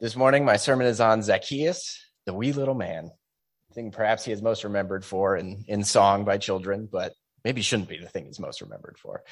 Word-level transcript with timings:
This 0.00 0.16
morning, 0.16 0.46
my 0.46 0.56
sermon 0.56 0.86
is 0.86 0.98
on 0.98 1.22
Zacchaeus, 1.22 2.02
the 2.24 2.32
wee 2.32 2.54
little 2.54 2.74
man. 2.74 3.10
Thing 3.74 3.90
perhaps 3.90 4.24
he 4.24 4.32
is 4.32 4.40
most 4.40 4.64
remembered 4.64 5.04
for 5.04 5.36
in, 5.36 5.62
in 5.68 5.84
song 5.84 6.24
by 6.24 6.38
children, 6.38 6.88
but 6.90 7.12
maybe 7.44 7.60
shouldn't 7.60 7.90
be 7.90 7.98
the 7.98 8.08
thing 8.08 8.24
he's 8.24 8.40
most 8.40 8.62
remembered 8.62 8.96
for. 8.96 9.22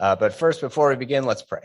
Uh, 0.00 0.16
but 0.16 0.34
first, 0.34 0.60
before 0.60 0.88
we 0.88 0.96
begin, 0.96 1.22
let's 1.22 1.44
pray. 1.44 1.62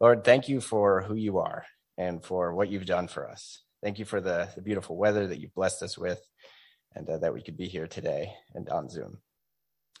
Lord, 0.00 0.24
thank 0.24 0.48
you 0.48 0.62
for 0.62 1.02
who 1.02 1.16
you 1.16 1.36
are 1.36 1.66
and 1.98 2.24
for 2.24 2.54
what 2.54 2.70
you've 2.70 2.86
done 2.86 3.06
for 3.06 3.28
us. 3.28 3.62
Thank 3.82 3.98
you 3.98 4.06
for 4.06 4.22
the, 4.22 4.48
the 4.54 4.62
beautiful 4.62 4.96
weather 4.96 5.26
that 5.26 5.38
you've 5.38 5.54
blessed 5.54 5.82
us 5.82 5.98
with 5.98 6.22
and 6.94 7.06
uh, 7.10 7.18
that 7.18 7.34
we 7.34 7.42
could 7.42 7.58
be 7.58 7.68
here 7.68 7.86
today 7.86 8.32
and 8.54 8.70
on 8.70 8.88
Zoom. 8.88 9.18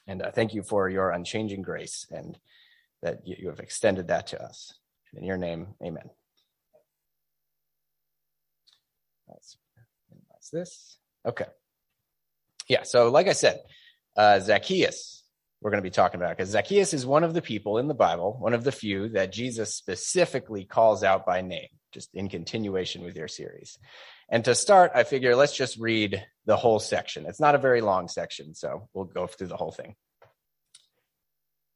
And 0.06 0.22
uh, 0.22 0.30
thank 0.30 0.54
you 0.54 0.62
for 0.62 0.88
your 0.88 1.10
unchanging 1.10 1.60
grace 1.60 2.06
and 2.10 2.38
that 3.02 3.18
you, 3.26 3.36
you 3.38 3.48
have 3.48 3.60
extended 3.60 4.08
that 4.08 4.28
to 4.28 4.42
us. 4.42 4.72
In 5.14 5.24
your 5.24 5.36
name, 5.36 5.68
amen. 5.82 6.10
Let's 9.28 9.56
minimize 10.10 10.50
this. 10.52 10.98
Okay. 11.26 11.46
Yeah, 12.68 12.82
so 12.82 13.10
like 13.10 13.28
I 13.28 13.32
said, 13.32 13.60
uh, 14.16 14.40
Zacchaeus, 14.40 15.24
we're 15.60 15.70
going 15.70 15.82
to 15.82 15.86
be 15.86 15.90
talking 15.90 16.20
about 16.20 16.36
because 16.36 16.50
Zacchaeus 16.50 16.94
is 16.94 17.06
one 17.06 17.24
of 17.24 17.34
the 17.34 17.42
people 17.42 17.78
in 17.78 17.88
the 17.88 17.94
Bible, 17.94 18.36
one 18.38 18.54
of 18.54 18.64
the 18.64 18.72
few 18.72 19.08
that 19.10 19.32
Jesus 19.32 19.74
specifically 19.74 20.64
calls 20.64 21.02
out 21.02 21.26
by 21.26 21.40
name, 21.40 21.68
just 21.92 22.14
in 22.14 22.28
continuation 22.28 23.02
with 23.02 23.16
your 23.16 23.28
series. 23.28 23.78
And 24.28 24.44
to 24.44 24.54
start, 24.54 24.92
I 24.94 25.04
figure 25.04 25.34
let's 25.34 25.56
just 25.56 25.78
read 25.78 26.24
the 26.46 26.56
whole 26.56 26.78
section. 26.78 27.26
It's 27.26 27.40
not 27.40 27.54
a 27.54 27.58
very 27.58 27.80
long 27.80 28.08
section, 28.08 28.54
so 28.54 28.88
we'll 28.92 29.06
go 29.06 29.26
through 29.26 29.48
the 29.48 29.56
whole 29.56 29.72
thing. 29.72 29.96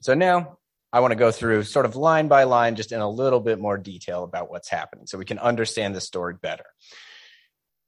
So 0.00 0.14
now 0.14 0.58
I 0.92 1.00
want 1.00 1.12
to 1.12 1.16
go 1.16 1.30
through 1.30 1.64
sort 1.64 1.86
of 1.86 1.96
line 1.96 2.28
by 2.28 2.44
line, 2.44 2.76
just 2.76 2.92
in 2.92 3.00
a 3.00 3.08
little 3.08 3.40
bit 3.40 3.58
more 3.58 3.76
detail 3.76 4.24
about 4.24 4.50
what's 4.50 4.68
happening 4.68 5.06
so 5.06 5.18
we 5.18 5.24
can 5.24 5.38
understand 5.38 5.94
the 5.94 6.00
story 6.00 6.34
better. 6.40 6.64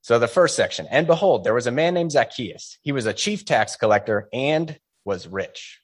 So 0.03 0.19
the 0.19 0.29
first 0.29 0.57
section, 0.57 0.87
and 0.91 1.07
behold, 1.07 1.45
there 1.45 1.55
was 1.55 1.67
a 1.67 1.73
man 1.73 1.95
named 1.95 2.13
Zacchaeus. 2.13 2.79
He 2.83 2.93
was 2.93 3.07
a 3.07 3.13
chief 3.13 3.45
tax 3.45 3.77
collector 3.77 4.29
and 4.33 4.79
was 5.05 5.29
rich. 5.29 5.81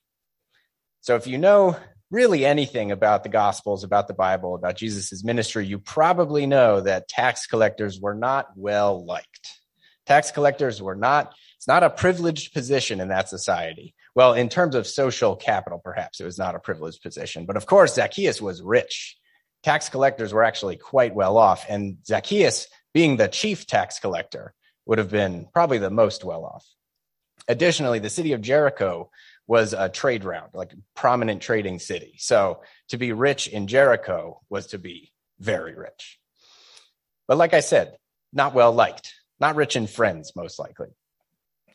So 1.01 1.17
if 1.17 1.27
you 1.27 1.39
know 1.39 1.77
really 2.11 2.45
anything 2.45 2.93
about 2.93 3.23
the 3.23 3.29
gospels, 3.29 3.85
about 3.85 4.09
the 4.09 4.15
Bible, 4.15 4.55
about 4.55 4.77
Jesus' 4.77 5.25
ministry, 5.25 5.67
you 5.67 5.79
probably 5.79 6.47
know 6.47 6.81
that 6.81 7.09
tax 7.09 7.47
collectors 7.47 8.01
were 8.01 8.15
not 8.15 8.49
well 8.57 9.05
liked. 9.05 9.49
Tax 10.07 10.31
collectors 10.31 10.81
were 10.81 10.95
not, 10.95 11.35
it's 11.57 11.69
not 11.69 11.83
a 11.83 11.91
privileged 11.91 12.53
position 12.53 13.01
in 13.01 13.09
that 13.09 13.29
society. 13.29 13.95
Well, 14.17 14.33
in 14.33 14.49
terms 14.49 14.75
of 14.75 14.87
social 14.87 15.37
capital, 15.37 15.79
perhaps 15.79 16.21
it 16.21 16.25
was 16.25 16.39
not 16.39 16.55
a 16.55 16.59
privileged 16.59 17.03
position. 17.03 17.45
But 17.45 17.59
of 17.59 17.67
course, 17.67 17.95
Zacchaeus 17.95 18.41
was 18.41 18.63
rich. 18.63 19.15
Tax 19.63 19.91
collectors 19.91 20.33
were 20.33 20.43
actually 20.43 20.77
quite 20.77 21.15
well 21.15 21.37
off. 21.37 21.67
And 21.69 21.99
Zacchaeus, 22.07 22.67
being 22.95 23.19
the 23.19 23.29
chief 23.29 23.67
tax 23.67 24.01
collector, 24.01 24.55
would 24.87 24.97
have 24.97 25.11
been 25.11 25.49
probably 25.53 25.77
the 25.77 25.91
most 25.91 26.25
well 26.25 26.47
off. 26.47 26.65
Additionally, 27.47 27.99
the 27.99 28.09
city 28.09 28.33
of 28.33 28.41
Jericho 28.41 29.11
was 29.47 29.75
a 29.75 29.91
trade 29.91 30.25
route, 30.25 30.55
like 30.55 30.73
prominent 30.95 31.43
trading 31.43 31.79
city. 31.79 32.15
So 32.17 32.63
to 32.89 32.97
be 32.97 33.13
rich 33.13 33.49
in 33.49 33.67
Jericho 33.67 34.41
was 34.49 34.69
to 34.69 34.79
be 34.79 35.13
very 35.39 35.75
rich. 35.75 36.19
But 37.29 37.37
like 37.37 37.53
I 37.53 37.61
said, 37.61 37.99
not 38.33 38.55
well 38.55 38.73
liked, 38.73 39.13
not 39.39 39.57
rich 39.57 39.77
in 39.77 39.87
friends, 39.87 40.33
most 40.35 40.59
likely. 40.59 40.89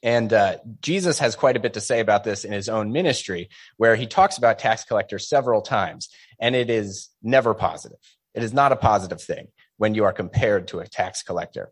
And 0.04 0.34
uh, 0.34 0.58
Jesus 0.82 1.20
has 1.20 1.36
quite 1.36 1.56
a 1.56 1.60
bit 1.60 1.74
to 1.74 1.82
say 1.82 2.00
about 2.00 2.24
this 2.24 2.44
in 2.44 2.52
his 2.52 2.70
own 2.70 2.92
ministry, 2.92 3.50
where 3.78 3.96
he 3.96 4.08
talks 4.08 4.38
about 4.38 4.60
tax 4.60 4.84
collectors 4.84 5.30
several 5.30 5.62
times, 5.62 6.10
and 6.40 6.56
it 6.56 6.70
is 6.70 7.10
never 7.22 7.54
positive. 7.54 8.00
It 8.34 8.44
is 8.44 8.54
not 8.54 8.72
a 8.72 8.76
positive 8.76 9.22
thing 9.22 9.48
when 9.78 9.94
you 9.94 10.06
are 10.06 10.14
compared 10.14 10.70
to 10.70 10.80
a 10.80 10.88
tax 10.88 11.22
collector. 11.24 11.72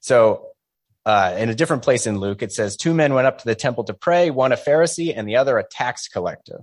So, 0.00 0.48
uh, 1.06 1.34
in 1.38 1.48
a 1.48 1.54
different 1.54 1.82
place 1.82 2.06
in 2.06 2.18
Luke, 2.18 2.42
it 2.42 2.52
says, 2.52 2.76
Two 2.76 2.92
men 2.92 3.14
went 3.14 3.26
up 3.26 3.38
to 3.38 3.44
the 3.44 3.54
temple 3.54 3.84
to 3.84 3.94
pray, 3.94 4.30
one 4.30 4.52
a 4.52 4.56
Pharisee 4.56 5.12
and 5.16 5.28
the 5.28 5.36
other 5.36 5.56
a 5.58 5.64
tax 5.64 6.08
collector. 6.08 6.62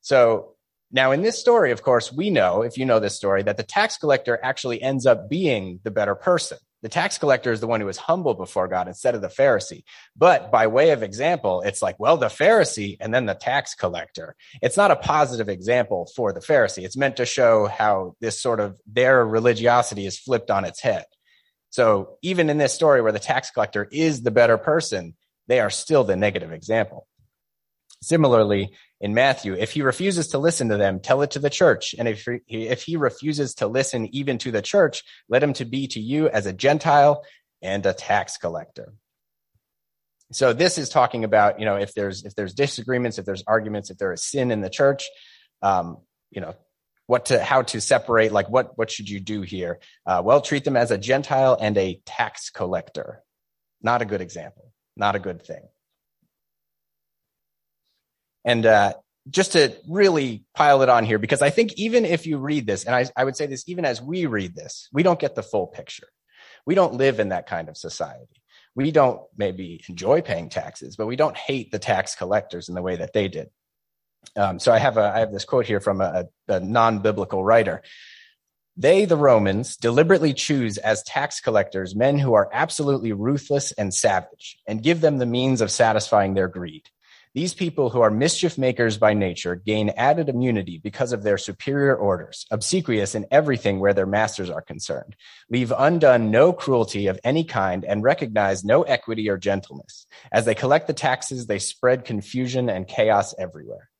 So, 0.00 0.54
now 0.90 1.10
in 1.10 1.22
this 1.22 1.38
story, 1.38 1.72
of 1.72 1.82
course, 1.82 2.12
we 2.12 2.30
know, 2.30 2.62
if 2.62 2.78
you 2.78 2.86
know 2.86 3.00
this 3.00 3.16
story, 3.16 3.42
that 3.42 3.56
the 3.56 3.62
tax 3.62 3.96
collector 3.96 4.38
actually 4.42 4.80
ends 4.80 5.06
up 5.06 5.28
being 5.28 5.80
the 5.82 5.90
better 5.90 6.14
person. 6.14 6.58
The 6.84 6.90
tax 6.90 7.16
collector 7.16 7.50
is 7.50 7.60
the 7.60 7.66
one 7.66 7.80
who 7.80 7.88
is 7.88 7.96
humble 7.96 8.34
before 8.34 8.68
God 8.68 8.88
instead 8.88 9.14
of 9.14 9.22
the 9.22 9.28
Pharisee. 9.28 9.84
But 10.14 10.52
by 10.52 10.66
way 10.66 10.90
of 10.90 11.02
example, 11.02 11.62
it's 11.62 11.80
like, 11.80 11.98
well, 11.98 12.18
the 12.18 12.26
Pharisee 12.26 12.98
and 13.00 13.12
then 13.12 13.24
the 13.24 13.32
tax 13.32 13.74
collector. 13.74 14.36
It's 14.60 14.76
not 14.76 14.90
a 14.90 14.96
positive 14.96 15.48
example 15.48 16.10
for 16.14 16.34
the 16.34 16.40
Pharisee. 16.40 16.84
It's 16.84 16.94
meant 16.94 17.16
to 17.16 17.24
show 17.24 17.64
how 17.64 18.16
this 18.20 18.38
sort 18.38 18.60
of 18.60 18.78
their 18.86 19.26
religiosity 19.26 20.04
is 20.04 20.18
flipped 20.18 20.50
on 20.50 20.66
its 20.66 20.78
head. 20.82 21.06
So 21.70 22.18
even 22.20 22.50
in 22.50 22.58
this 22.58 22.74
story 22.74 23.00
where 23.00 23.12
the 23.12 23.18
tax 23.18 23.50
collector 23.50 23.88
is 23.90 24.22
the 24.22 24.30
better 24.30 24.58
person, 24.58 25.14
they 25.48 25.60
are 25.60 25.70
still 25.70 26.04
the 26.04 26.16
negative 26.16 26.52
example. 26.52 27.06
Similarly, 28.02 28.74
in 29.00 29.14
Matthew, 29.14 29.54
if 29.54 29.72
he 29.72 29.82
refuses 29.82 30.28
to 30.28 30.38
listen 30.38 30.68
to 30.68 30.76
them, 30.76 31.00
tell 31.00 31.22
it 31.22 31.32
to 31.32 31.38
the 31.38 31.50
church. 31.50 31.94
And 31.98 32.08
if 32.08 32.26
he, 32.46 32.68
if 32.68 32.82
he 32.82 32.96
refuses 32.96 33.54
to 33.56 33.66
listen 33.66 34.14
even 34.14 34.38
to 34.38 34.50
the 34.50 34.62
church, 34.62 35.02
let 35.28 35.42
him 35.42 35.52
to 35.54 35.64
be 35.64 35.86
to 35.88 36.00
you 36.00 36.28
as 36.28 36.46
a 36.46 36.52
Gentile 36.52 37.22
and 37.62 37.84
a 37.86 37.92
tax 37.92 38.36
collector. 38.36 38.92
So 40.32 40.52
this 40.52 40.78
is 40.78 40.88
talking 40.88 41.24
about, 41.24 41.60
you 41.60 41.66
know, 41.66 41.76
if 41.76 41.94
there's, 41.94 42.24
if 42.24 42.34
there's 42.34 42.54
disagreements, 42.54 43.18
if 43.18 43.24
there's 43.24 43.44
arguments, 43.46 43.90
if 43.90 43.98
there 43.98 44.12
is 44.12 44.24
sin 44.24 44.50
in 44.50 44.60
the 44.60 44.70
church, 44.70 45.08
um, 45.62 45.98
you 46.30 46.40
know, 46.40 46.54
what 47.06 47.26
to, 47.26 47.42
how 47.42 47.62
to 47.62 47.80
separate, 47.80 48.32
like 48.32 48.48
what, 48.48 48.76
what 48.78 48.90
should 48.90 49.08
you 49.08 49.20
do 49.20 49.42
here? 49.42 49.80
Uh, 50.06 50.22
well, 50.24 50.40
treat 50.40 50.64
them 50.64 50.76
as 50.76 50.90
a 50.90 50.98
Gentile 50.98 51.56
and 51.60 51.76
a 51.76 52.00
tax 52.06 52.50
collector. 52.50 53.22
Not 53.82 54.00
a 54.00 54.06
good 54.06 54.22
example, 54.22 54.72
not 54.96 55.14
a 55.14 55.18
good 55.18 55.42
thing. 55.42 55.62
And 58.44 58.66
uh, 58.66 58.94
just 59.30 59.52
to 59.52 59.74
really 59.88 60.44
pile 60.54 60.82
it 60.82 60.88
on 60.88 61.04
here, 61.04 61.18
because 61.18 61.42
I 61.42 61.50
think 61.50 61.72
even 61.74 62.04
if 62.04 62.26
you 62.26 62.38
read 62.38 62.66
this, 62.66 62.84
and 62.84 62.94
I, 62.94 63.06
I 63.16 63.24
would 63.24 63.36
say 63.36 63.46
this 63.46 63.68
even 63.68 63.84
as 63.84 64.02
we 64.02 64.26
read 64.26 64.54
this, 64.54 64.88
we 64.92 65.02
don't 65.02 65.18
get 65.18 65.34
the 65.34 65.42
full 65.42 65.66
picture. 65.66 66.08
We 66.66 66.74
don't 66.74 66.94
live 66.94 67.20
in 67.20 67.30
that 67.30 67.46
kind 67.46 67.68
of 67.68 67.76
society. 67.76 68.42
We 68.74 68.90
don't 68.90 69.20
maybe 69.36 69.82
enjoy 69.88 70.20
paying 70.22 70.48
taxes, 70.48 70.96
but 70.96 71.06
we 71.06 71.16
don't 71.16 71.36
hate 71.36 71.70
the 71.70 71.78
tax 71.78 72.16
collectors 72.16 72.68
in 72.68 72.74
the 72.74 72.82
way 72.82 72.96
that 72.96 73.12
they 73.12 73.28
did. 73.28 73.50
Um, 74.36 74.58
so 74.58 74.72
I 74.72 74.78
have 74.78 74.96
a 74.96 75.12
I 75.14 75.20
have 75.20 75.32
this 75.32 75.44
quote 75.44 75.66
here 75.66 75.80
from 75.80 76.00
a, 76.00 76.24
a 76.48 76.60
non-biblical 76.60 77.44
writer. 77.44 77.82
They, 78.76 79.04
the 79.04 79.16
Romans, 79.16 79.76
deliberately 79.76 80.34
choose 80.34 80.78
as 80.78 81.04
tax 81.04 81.40
collectors 81.40 81.94
men 81.94 82.18
who 82.18 82.34
are 82.34 82.50
absolutely 82.52 83.12
ruthless 83.12 83.70
and 83.72 83.94
savage, 83.94 84.58
and 84.66 84.82
give 84.82 85.00
them 85.00 85.18
the 85.18 85.26
means 85.26 85.60
of 85.60 85.70
satisfying 85.70 86.34
their 86.34 86.48
greed. 86.48 86.88
These 87.34 87.54
people 87.54 87.90
who 87.90 88.00
are 88.00 88.12
mischief 88.12 88.56
makers 88.56 88.96
by 88.96 89.12
nature 89.12 89.56
gain 89.56 89.88
added 89.96 90.28
immunity 90.28 90.78
because 90.78 91.12
of 91.12 91.24
their 91.24 91.36
superior 91.36 91.96
orders, 91.96 92.46
obsequious 92.52 93.16
in 93.16 93.26
everything 93.28 93.80
where 93.80 93.92
their 93.92 94.06
masters 94.06 94.50
are 94.50 94.62
concerned, 94.62 95.16
leave 95.50 95.72
undone 95.76 96.30
no 96.30 96.52
cruelty 96.52 97.08
of 97.08 97.18
any 97.24 97.42
kind, 97.42 97.84
and 97.84 98.04
recognize 98.04 98.64
no 98.64 98.84
equity 98.84 99.28
or 99.28 99.36
gentleness. 99.36 100.06
As 100.30 100.44
they 100.44 100.54
collect 100.54 100.86
the 100.86 100.92
taxes, 100.92 101.48
they 101.48 101.58
spread 101.58 102.04
confusion 102.04 102.68
and 102.68 102.86
chaos 102.86 103.34
everywhere. 103.36 103.90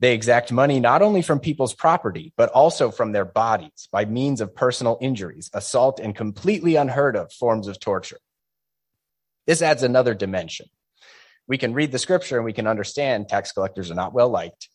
They 0.00 0.14
exact 0.14 0.50
money 0.50 0.80
not 0.80 1.02
only 1.02 1.20
from 1.20 1.40
people's 1.40 1.74
property, 1.74 2.32
but 2.38 2.48
also 2.52 2.90
from 2.90 3.12
their 3.12 3.26
bodies 3.26 3.88
by 3.92 4.06
means 4.06 4.40
of 4.40 4.54
personal 4.54 4.96
injuries, 5.02 5.50
assault, 5.52 6.00
and 6.00 6.16
completely 6.16 6.76
unheard 6.76 7.16
of 7.16 7.34
forms 7.34 7.68
of 7.68 7.80
torture. 7.80 8.20
This 9.46 9.60
adds 9.60 9.82
another 9.82 10.14
dimension. 10.14 10.68
We 11.48 11.58
can 11.58 11.74
read 11.74 11.90
the 11.90 11.98
scripture 11.98 12.36
and 12.36 12.44
we 12.44 12.52
can 12.52 12.66
understand 12.66 13.28
tax 13.28 13.52
collectors 13.52 13.90
are 13.90 13.94
not 13.94 14.12
well 14.12 14.28
liked. 14.28 14.68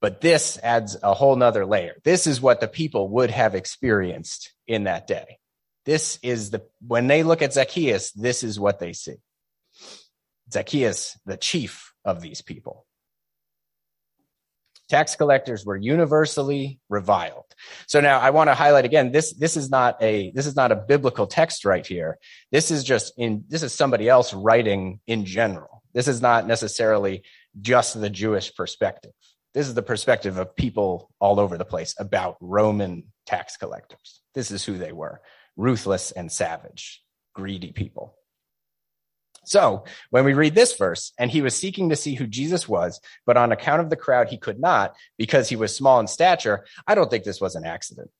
But 0.00 0.20
this 0.20 0.58
adds 0.62 0.96
a 1.02 1.14
whole 1.14 1.36
nother 1.36 1.64
layer. 1.64 1.94
This 2.04 2.26
is 2.26 2.40
what 2.40 2.60
the 2.60 2.68
people 2.68 3.08
would 3.10 3.30
have 3.30 3.54
experienced 3.54 4.52
in 4.66 4.84
that 4.84 5.06
day. 5.06 5.38
This 5.84 6.18
is 6.22 6.50
the, 6.50 6.62
when 6.86 7.06
they 7.06 7.22
look 7.22 7.42
at 7.42 7.52
Zacchaeus, 7.52 8.12
this 8.12 8.42
is 8.42 8.58
what 8.58 8.78
they 8.80 8.92
see. 8.92 9.16
Zacchaeus, 10.52 11.18
the 11.26 11.36
chief 11.36 11.92
of 12.04 12.20
these 12.20 12.42
people. 12.42 12.86
Tax 14.90 15.16
collectors 15.16 15.64
were 15.64 15.76
universally 15.76 16.78
reviled. 16.90 17.46
So 17.86 18.00
now 18.00 18.20
I 18.20 18.30
want 18.30 18.48
to 18.48 18.54
highlight 18.54 18.84
again, 18.84 19.12
this, 19.12 19.32
this 19.32 19.56
is 19.56 19.70
not 19.70 20.02
a, 20.02 20.30
this 20.32 20.46
is 20.46 20.56
not 20.56 20.72
a 20.72 20.76
biblical 20.76 21.26
text 21.26 21.64
right 21.64 21.86
here. 21.86 22.18
This 22.52 22.70
is 22.70 22.84
just 22.84 23.14
in, 23.16 23.44
this 23.48 23.62
is 23.62 23.72
somebody 23.72 24.08
else 24.08 24.34
writing 24.34 25.00
in 25.06 25.24
general. 25.24 25.73
This 25.94 26.08
is 26.08 26.20
not 26.20 26.46
necessarily 26.46 27.22
just 27.60 27.98
the 27.98 28.10
Jewish 28.10 28.54
perspective. 28.54 29.12
This 29.54 29.68
is 29.68 29.74
the 29.74 29.82
perspective 29.82 30.36
of 30.36 30.56
people 30.56 31.10
all 31.20 31.38
over 31.38 31.56
the 31.56 31.64
place 31.64 31.94
about 31.98 32.36
Roman 32.40 33.04
tax 33.24 33.56
collectors. 33.56 34.20
This 34.34 34.50
is 34.50 34.64
who 34.64 34.76
they 34.76 34.92
were 34.92 35.20
ruthless 35.56 36.10
and 36.10 36.30
savage, 36.32 37.00
greedy 37.32 37.70
people. 37.70 38.16
So 39.44 39.84
when 40.10 40.24
we 40.24 40.32
read 40.32 40.54
this 40.54 40.76
verse, 40.76 41.12
and 41.18 41.30
he 41.30 41.42
was 41.42 41.54
seeking 41.54 41.90
to 41.90 41.96
see 41.96 42.14
who 42.14 42.26
Jesus 42.26 42.68
was, 42.68 43.00
but 43.26 43.36
on 43.36 43.52
account 43.52 43.82
of 43.82 43.90
the 43.90 43.96
crowd, 43.96 44.28
he 44.28 44.38
could 44.38 44.58
not 44.58 44.96
because 45.18 45.48
he 45.48 45.56
was 45.56 45.76
small 45.76 46.00
in 46.00 46.06
stature. 46.06 46.64
I 46.86 46.94
don't 46.94 47.10
think 47.10 47.24
this 47.24 47.40
was 47.40 47.54
an 47.54 47.64
accident. 47.64 48.10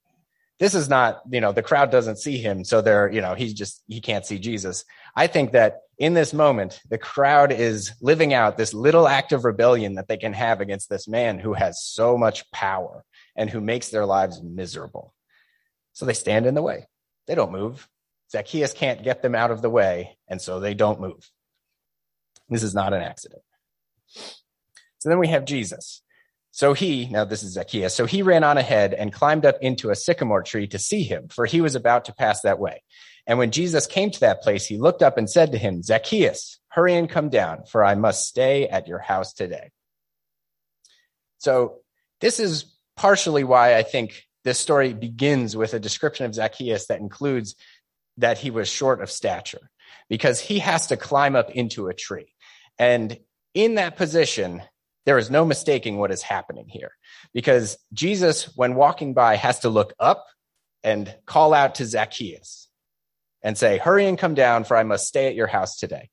This 0.60 0.74
is 0.74 0.88
not, 0.88 1.22
you 1.30 1.40
know, 1.40 1.52
the 1.52 1.62
crowd 1.62 1.90
doesn't 1.90 2.18
see 2.18 2.38
him. 2.38 2.64
So 2.64 2.80
they're, 2.80 3.10
you 3.10 3.20
know, 3.20 3.34
he's 3.34 3.54
just, 3.54 3.82
he 3.88 4.00
can't 4.00 4.24
see 4.24 4.38
Jesus. 4.38 4.84
I 5.16 5.26
think 5.26 5.52
that 5.52 5.80
in 5.98 6.14
this 6.14 6.32
moment, 6.32 6.80
the 6.88 6.98
crowd 6.98 7.52
is 7.52 7.92
living 8.00 8.32
out 8.32 8.56
this 8.56 8.74
little 8.74 9.08
act 9.08 9.32
of 9.32 9.44
rebellion 9.44 9.94
that 9.94 10.08
they 10.08 10.16
can 10.16 10.32
have 10.32 10.60
against 10.60 10.88
this 10.88 11.08
man 11.08 11.38
who 11.38 11.54
has 11.54 11.82
so 11.82 12.16
much 12.16 12.50
power 12.52 13.04
and 13.36 13.50
who 13.50 13.60
makes 13.60 13.88
their 13.88 14.06
lives 14.06 14.42
miserable. 14.42 15.12
So 15.92 16.06
they 16.06 16.14
stand 16.14 16.46
in 16.46 16.54
the 16.54 16.62
way. 16.62 16.86
They 17.26 17.34
don't 17.34 17.52
move. 17.52 17.88
Zacchaeus 18.30 18.72
can't 18.72 19.04
get 19.04 19.22
them 19.22 19.34
out 19.34 19.50
of 19.50 19.62
the 19.62 19.70
way, 19.70 20.18
and 20.28 20.40
so 20.40 20.58
they 20.58 20.74
don't 20.74 21.00
move. 21.00 21.30
This 22.48 22.62
is 22.62 22.74
not 22.74 22.92
an 22.92 23.02
accident. 23.02 23.42
So 24.98 25.08
then 25.08 25.18
we 25.18 25.28
have 25.28 25.44
Jesus. 25.44 26.02
So 26.54 26.72
he, 26.72 27.06
now 27.06 27.24
this 27.24 27.42
is 27.42 27.54
Zacchaeus, 27.54 27.96
so 27.96 28.06
he 28.06 28.22
ran 28.22 28.44
on 28.44 28.58
ahead 28.58 28.94
and 28.94 29.12
climbed 29.12 29.44
up 29.44 29.56
into 29.60 29.90
a 29.90 29.96
sycamore 29.96 30.44
tree 30.44 30.68
to 30.68 30.78
see 30.78 31.02
him, 31.02 31.26
for 31.26 31.46
he 31.46 31.60
was 31.60 31.74
about 31.74 32.04
to 32.04 32.14
pass 32.14 32.42
that 32.42 32.60
way. 32.60 32.84
And 33.26 33.38
when 33.38 33.50
Jesus 33.50 33.88
came 33.88 34.12
to 34.12 34.20
that 34.20 34.40
place, 34.40 34.64
he 34.64 34.78
looked 34.78 35.02
up 35.02 35.18
and 35.18 35.28
said 35.28 35.50
to 35.50 35.58
him, 35.58 35.82
Zacchaeus, 35.82 36.60
hurry 36.68 36.94
and 36.94 37.10
come 37.10 37.28
down, 37.28 37.64
for 37.64 37.84
I 37.84 37.96
must 37.96 38.28
stay 38.28 38.68
at 38.68 38.86
your 38.86 39.00
house 39.00 39.32
today. 39.32 39.72
So 41.38 41.80
this 42.20 42.38
is 42.38 42.72
partially 42.96 43.42
why 43.42 43.76
I 43.76 43.82
think 43.82 44.22
this 44.44 44.60
story 44.60 44.92
begins 44.92 45.56
with 45.56 45.74
a 45.74 45.80
description 45.80 46.24
of 46.24 46.36
Zacchaeus 46.36 46.86
that 46.86 47.00
includes 47.00 47.56
that 48.18 48.38
he 48.38 48.52
was 48.52 48.68
short 48.68 49.02
of 49.02 49.10
stature 49.10 49.70
because 50.08 50.38
he 50.38 50.60
has 50.60 50.86
to 50.86 50.96
climb 50.96 51.34
up 51.34 51.50
into 51.50 51.88
a 51.88 51.94
tree. 51.94 52.32
And 52.78 53.18
in 53.54 53.74
that 53.74 53.96
position, 53.96 54.62
there 55.06 55.18
is 55.18 55.30
no 55.30 55.44
mistaking 55.44 55.98
what 55.98 56.10
is 56.10 56.22
happening 56.22 56.66
here 56.68 56.92
because 57.32 57.76
Jesus, 57.92 58.44
when 58.56 58.74
walking 58.74 59.14
by, 59.14 59.36
has 59.36 59.60
to 59.60 59.68
look 59.68 59.92
up 59.98 60.26
and 60.82 61.14
call 61.26 61.54
out 61.54 61.76
to 61.76 61.86
Zacchaeus 61.86 62.68
and 63.42 63.56
say, 63.56 63.78
Hurry 63.78 64.06
and 64.06 64.18
come 64.18 64.34
down, 64.34 64.64
for 64.64 64.76
I 64.76 64.82
must 64.82 65.06
stay 65.06 65.26
at 65.26 65.34
your 65.34 65.46
house 65.46 65.76
today. 65.76 66.10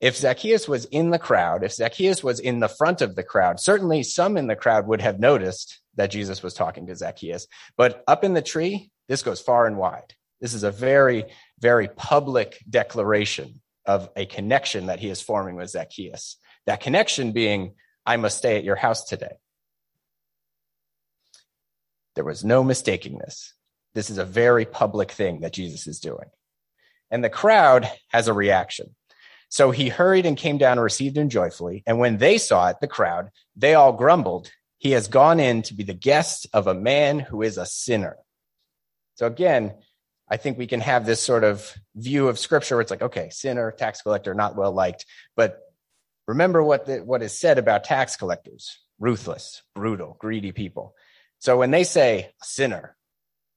If 0.00 0.16
Zacchaeus 0.16 0.68
was 0.68 0.84
in 0.86 1.10
the 1.10 1.18
crowd, 1.18 1.64
if 1.64 1.72
Zacchaeus 1.72 2.22
was 2.22 2.38
in 2.38 2.60
the 2.60 2.68
front 2.68 3.00
of 3.00 3.16
the 3.16 3.22
crowd, 3.22 3.58
certainly 3.58 4.02
some 4.02 4.36
in 4.36 4.46
the 4.46 4.56
crowd 4.56 4.86
would 4.86 5.00
have 5.00 5.18
noticed 5.18 5.80
that 5.96 6.10
Jesus 6.10 6.42
was 6.42 6.52
talking 6.54 6.86
to 6.86 6.94
Zacchaeus. 6.96 7.46
But 7.76 8.04
up 8.06 8.22
in 8.22 8.34
the 8.34 8.42
tree, 8.42 8.90
this 9.08 9.22
goes 9.22 9.40
far 9.40 9.66
and 9.66 9.78
wide. 9.78 10.14
This 10.40 10.52
is 10.52 10.64
a 10.64 10.70
very, 10.70 11.24
very 11.58 11.88
public 11.88 12.62
declaration 12.68 13.62
of 13.86 14.10
a 14.16 14.26
connection 14.26 14.86
that 14.86 15.00
he 15.00 15.08
is 15.08 15.22
forming 15.22 15.56
with 15.56 15.70
Zacchaeus. 15.70 16.36
That 16.66 16.80
connection 16.80 17.32
being, 17.32 17.74
I 18.06 18.16
must 18.16 18.38
stay 18.38 18.56
at 18.56 18.64
your 18.64 18.76
house 18.76 19.04
today. 19.04 19.36
There 22.14 22.24
was 22.24 22.44
no 22.44 22.64
mistaking 22.64 23.18
this. 23.18 23.52
This 23.94 24.10
is 24.10 24.18
a 24.18 24.24
very 24.24 24.64
public 24.64 25.10
thing 25.10 25.40
that 25.40 25.52
Jesus 25.52 25.86
is 25.86 26.00
doing. 26.00 26.28
And 27.10 27.22
the 27.22 27.30
crowd 27.30 27.90
has 28.08 28.28
a 28.28 28.32
reaction. 28.32 28.94
So 29.48 29.70
he 29.70 29.88
hurried 29.88 30.26
and 30.26 30.36
came 30.36 30.58
down 30.58 30.72
and 30.72 30.82
received 30.82 31.16
him 31.16 31.28
joyfully. 31.28 31.82
And 31.86 31.98
when 31.98 32.18
they 32.18 32.38
saw 32.38 32.68
it, 32.68 32.76
the 32.80 32.88
crowd, 32.88 33.30
they 33.54 33.74
all 33.74 33.92
grumbled, 33.92 34.50
He 34.78 34.90
has 34.92 35.08
gone 35.08 35.40
in 35.40 35.62
to 35.62 35.74
be 35.74 35.84
the 35.84 35.94
guest 35.94 36.46
of 36.52 36.66
a 36.66 36.74
man 36.74 37.18
who 37.18 37.42
is 37.42 37.58
a 37.58 37.66
sinner. 37.66 38.16
So 39.14 39.26
again, 39.26 39.74
I 40.28 40.36
think 40.36 40.58
we 40.58 40.66
can 40.66 40.80
have 40.80 41.06
this 41.06 41.22
sort 41.22 41.44
of 41.44 41.72
view 41.94 42.28
of 42.28 42.38
scripture 42.38 42.76
where 42.76 42.82
it's 42.82 42.90
like, 42.90 43.02
okay, 43.02 43.30
sinner, 43.30 43.70
tax 43.70 44.02
collector, 44.02 44.34
not 44.34 44.56
well 44.56 44.72
liked. 44.72 45.06
But 45.36 45.60
remember 46.26 46.62
what, 46.62 46.86
the, 46.86 46.98
what 46.98 47.22
is 47.22 47.38
said 47.38 47.58
about 47.58 47.84
tax 47.84 48.16
collectors 48.16 48.78
ruthless, 48.98 49.62
brutal, 49.74 50.16
greedy 50.18 50.52
people. 50.52 50.94
So 51.38 51.58
when 51.58 51.70
they 51.70 51.84
say 51.84 52.30
sinner, 52.42 52.96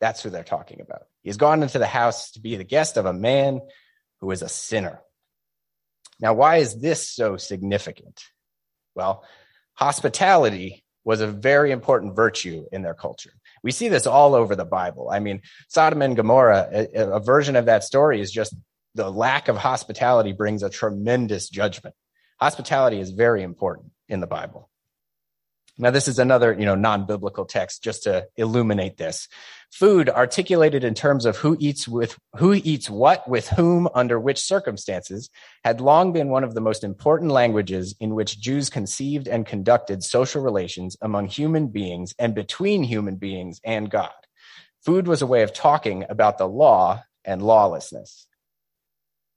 that's 0.01 0.21
who 0.21 0.29
they're 0.29 0.43
talking 0.43 0.81
about. 0.81 1.03
He's 1.23 1.37
gone 1.37 1.63
into 1.63 1.79
the 1.79 1.87
house 1.87 2.31
to 2.31 2.41
be 2.41 2.55
the 2.55 2.63
guest 2.63 2.97
of 2.97 3.05
a 3.05 3.13
man 3.13 3.61
who 4.19 4.31
is 4.31 4.41
a 4.41 4.49
sinner. 4.49 5.01
Now, 6.19 6.33
why 6.33 6.57
is 6.57 6.79
this 6.79 7.09
so 7.09 7.37
significant? 7.37 8.21
Well, 8.95 9.23
hospitality 9.75 10.83
was 11.05 11.21
a 11.21 11.27
very 11.27 11.71
important 11.71 12.15
virtue 12.15 12.65
in 12.71 12.81
their 12.81 12.93
culture. 12.93 13.31
We 13.63 13.71
see 13.71 13.87
this 13.87 14.07
all 14.07 14.35
over 14.35 14.55
the 14.55 14.65
Bible. 14.65 15.09
I 15.09 15.19
mean, 15.19 15.41
Sodom 15.69 16.01
and 16.01 16.15
Gomorrah, 16.15 16.87
a, 16.93 17.11
a 17.11 17.19
version 17.19 17.55
of 17.55 17.65
that 17.65 17.83
story 17.83 18.21
is 18.21 18.31
just 18.31 18.53
the 18.95 19.09
lack 19.09 19.47
of 19.47 19.57
hospitality 19.57 20.33
brings 20.33 20.63
a 20.63 20.69
tremendous 20.69 21.49
judgment. 21.49 21.95
Hospitality 22.41 22.99
is 22.99 23.11
very 23.11 23.43
important 23.43 23.91
in 24.07 24.19
the 24.19 24.27
Bible. 24.27 24.69
Now, 25.81 25.91
this 25.91 26.09
is 26.09 26.19
another, 26.19 26.51
you 26.51 26.65
know, 26.65 26.75
non-biblical 26.75 27.45
text 27.45 27.81
just 27.81 28.03
to 28.03 28.27
illuminate 28.35 28.97
this. 28.97 29.29
Food 29.71 30.09
articulated 30.09 30.83
in 30.83 30.93
terms 30.93 31.25
of 31.25 31.37
who 31.37 31.55
eats 31.57 31.87
with, 31.87 32.19
who 32.35 32.53
eats 32.53 32.89
what 32.89 33.29
with 33.29 33.47
whom 33.47 33.87
under 33.95 34.19
which 34.19 34.39
circumstances 34.39 35.29
had 35.63 35.79
long 35.79 36.11
been 36.11 36.27
one 36.27 36.43
of 36.43 36.53
the 36.53 36.59
most 36.59 36.83
important 36.83 37.31
languages 37.31 37.95
in 38.01 38.13
which 38.13 38.41
Jews 38.41 38.69
conceived 38.69 39.29
and 39.29 39.45
conducted 39.45 40.03
social 40.03 40.43
relations 40.43 40.97
among 41.01 41.27
human 41.27 41.67
beings 41.67 42.13
and 42.19 42.35
between 42.35 42.83
human 42.83 43.15
beings 43.15 43.61
and 43.63 43.89
God. 43.89 44.11
Food 44.83 45.07
was 45.07 45.21
a 45.21 45.27
way 45.27 45.43
of 45.43 45.53
talking 45.53 46.05
about 46.09 46.37
the 46.37 46.47
law 46.47 47.03
and 47.23 47.41
lawlessness. 47.41 48.27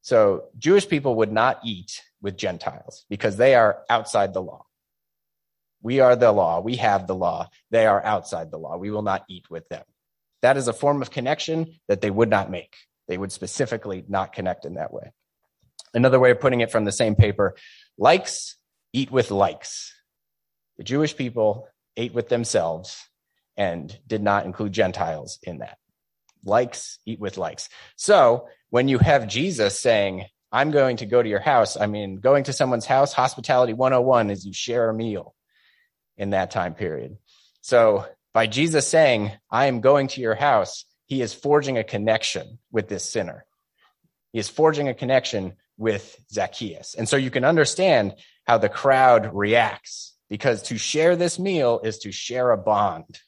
So 0.01 0.47
Jewish 0.59 0.89
people 0.89 1.15
would 1.17 1.31
not 1.31 1.61
eat 1.65 2.03
with 2.23 2.37
Gentiles 2.37 3.05
because 3.11 3.37
they 3.37 3.55
are 3.55 3.83
outside 3.91 4.33
the 4.33 4.43
law. 4.43 4.65
We 5.83 6.01
are 6.01 6.15
the 6.15 6.33
law. 6.33 6.61
We 6.61 6.77
have 6.77 7.07
the 7.07 7.15
law. 7.15 7.49
They 7.71 7.87
are 7.87 8.03
outside 8.03 8.51
the 8.51 8.59
law. 8.59 8.77
We 8.77 8.91
will 8.91 9.03
not 9.03 9.25
eat 9.29 9.51
with 9.51 9.69
them. 9.69 9.83
That 10.41 10.57
is 10.57 10.69
a 10.69 10.73
form 10.73 11.03
of 11.03 11.11
connection 11.11 11.75
that 11.89 12.01
they 12.01 12.11
would 12.11 12.31
not 12.31 12.51
make. 12.51 12.77
They 13.09 13.19
would 13.19 13.33
specifically 13.33 14.05
not 14.09 14.33
connect 14.33 14.65
in 14.65 14.75
that 14.75 14.93
way. 14.93 15.13
Another 15.93 16.21
way 16.21 16.31
of 16.31 16.41
putting 16.41 16.61
it 16.61 16.71
from 16.71 16.85
the 16.85 16.93
same 16.93 17.17
paper 17.17 17.57
likes 17.99 18.57
eat 18.93 19.11
with 19.11 19.31
likes. 19.31 19.93
The 20.79 20.85
Jewish 20.85 21.17
people 21.17 21.69
ate 21.97 22.15
with 22.15 22.29
themselves 22.29 23.05
and 23.57 23.97
did 24.07 24.23
not 24.23 24.47
include 24.47 24.73
Gentiles 24.73 25.39
in 25.43 25.59
that. 25.59 25.79
Likes 26.45 26.99
eat 27.05 27.21
with 27.21 27.37
likes. 27.37 27.69
So 27.97 28.49
when 28.71 28.89
you 28.89 28.99
have 28.99 29.29
Jesus 29.29 29.79
saying, 29.79 30.25
I'm 30.53 30.71
going 30.71 30.99
to 30.99 31.07
go 31.07 31.23
to 31.23 31.29
your 31.29 31.41
house, 31.41 31.79
I 31.79 31.87
mean, 31.87 32.17
going 32.17 32.45
to 32.45 32.53
someone's 32.53 32.85
house, 32.85 33.15
hospitality 33.15 33.73
101 33.73 34.31
is 34.31 34.45
you 34.45 34.53
share 34.53 34.91
a 34.91 34.95
meal 34.95 35.35
in 36.19 36.31
that 36.31 36.51
time 36.51 36.75
period. 36.75 37.17
So 37.63 38.07
by 38.35 38.47
Jesus 38.47 38.87
saying, 38.87 39.33
I 39.51 39.67
am 39.67 39.81
going 39.81 40.09
to 40.09 40.21
your 40.21 40.35
house, 40.35 40.85
he 41.07 41.23
is 41.23 41.33
forging 41.33 41.79
a 41.79 41.85
connection 41.85 42.59
with 42.71 42.89
this 42.89 43.05
sinner. 43.05 43.47
He 44.33 44.39
is 44.39 44.49
forging 44.49 44.89
a 44.89 44.95
connection 44.95 45.55
with 45.79 46.17
Zacchaeus. 46.31 46.95
And 46.95 47.09
so 47.09 47.17
you 47.17 47.31
can 47.31 47.45
understand 47.45 48.15
how 48.47 48.59
the 48.59 48.69
crowd 48.69 49.31
reacts 49.35 50.15
because 50.29 50.63
to 50.65 50.79
share 50.79 51.17
this 51.17 51.39
meal 51.39 51.81
is 51.83 51.99
to 51.99 52.13
share 52.13 52.51
a 52.51 52.59
bond. 52.59 53.21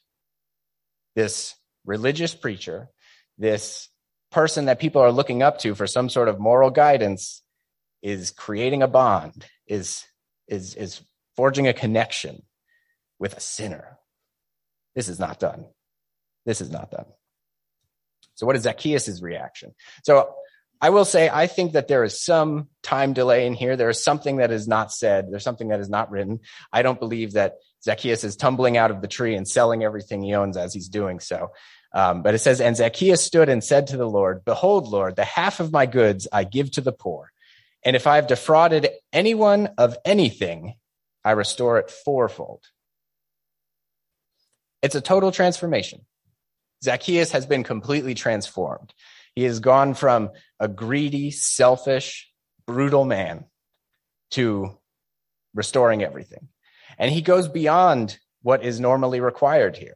This 1.15 1.55
religious 1.85 2.35
preacher, 2.35 2.89
this 3.37 3.89
person 4.35 4.65
that 4.65 4.79
people 4.79 5.01
are 5.01 5.13
looking 5.13 5.41
up 5.41 5.59
to 5.59 5.73
for 5.75 5.87
some 5.87 6.09
sort 6.09 6.27
of 6.27 6.41
moral 6.41 6.69
guidance 6.69 7.41
is 8.03 8.31
creating 8.31 8.83
a 8.83 8.87
bond, 8.87 9.45
is, 9.65 10.03
is, 10.49 10.75
is 10.75 11.01
forging 11.37 11.69
a 11.69 11.73
connection 11.73 12.43
with 13.17 13.37
a 13.37 13.39
sinner. 13.39 13.97
This 14.93 15.07
is 15.07 15.19
not 15.19 15.39
done. 15.39 15.63
This 16.45 16.59
is 16.59 16.69
not 16.69 16.91
done. 16.91 17.05
So 18.33 18.45
what 18.45 18.57
is 18.57 18.63
Zacchaeus' 18.63 19.21
reaction? 19.21 19.73
So 20.03 20.35
I 20.81 20.89
will 20.89 21.05
say, 21.05 21.29
I 21.29 21.47
think 21.47 21.71
that 21.71 21.87
there 21.87 22.03
is 22.03 22.21
some 22.21 22.67
time 22.83 23.13
delay 23.13 23.47
in 23.47 23.53
here. 23.53 23.77
There 23.77 23.89
is 23.89 24.03
something 24.03 24.37
that 24.37 24.51
is 24.51 24.67
not 24.67 24.91
said. 24.91 25.31
There's 25.31 25.45
something 25.45 25.69
that 25.69 25.79
is 25.79 25.89
not 25.89 26.11
written. 26.11 26.41
I 26.73 26.81
don't 26.81 26.99
believe 26.99 27.33
that 27.33 27.55
Zacchaeus 27.85 28.25
is 28.25 28.35
tumbling 28.35 28.75
out 28.75 28.91
of 28.91 29.01
the 29.01 29.07
tree 29.07 29.35
and 29.35 29.47
selling 29.47 29.85
everything 29.85 30.21
he 30.21 30.35
owns 30.35 30.57
as 30.57 30.73
he's 30.73 30.89
doing 30.89 31.21
so. 31.21 31.51
Um, 31.95 32.23
but 32.23 32.35
it 32.35 32.39
says, 32.39 32.59
and 32.59 32.75
Zacchaeus 32.75 33.23
stood 33.23 33.47
and 33.47 33.63
said 33.63 33.87
to 33.87 33.97
the 33.97 34.07
Lord, 34.07 34.43
Behold, 34.43 34.89
Lord, 34.89 35.15
the 35.15 35.23
half 35.23 35.61
of 35.61 35.71
my 35.71 35.85
goods 35.85 36.27
I 36.31 36.43
give 36.43 36.69
to 36.71 36.81
the 36.81 36.91
poor. 36.91 37.31
And 37.85 37.95
if 37.95 38.05
I 38.05 38.17
have 38.17 38.27
defrauded 38.27 38.89
anyone 39.13 39.69
of 39.77 39.97
anything, 40.03 40.73
I 41.23 41.31
restore 41.31 41.79
it 41.79 41.89
fourfold. 41.89 42.63
It's 44.81 44.95
a 44.95 45.01
total 45.01 45.31
transformation. 45.31 46.05
Zacchaeus 46.83 47.31
has 47.31 47.45
been 47.45 47.63
completely 47.63 48.13
transformed. 48.13 48.93
He 49.33 49.43
has 49.43 49.61
gone 49.61 49.93
from 49.93 50.31
a 50.59 50.67
greedy, 50.67 51.31
selfish, 51.31 52.29
brutal 52.67 53.05
man 53.05 53.45
to 54.31 54.77
restoring 55.53 56.03
everything. 56.03 56.49
And 56.97 57.09
he 57.11 57.21
goes 57.21 57.47
beyond 57.47 58.19
what 58.41 58.63
is 58.63 58.79
normally 58.81 59.21
required 59.21 59.77
here. 59.77 59.95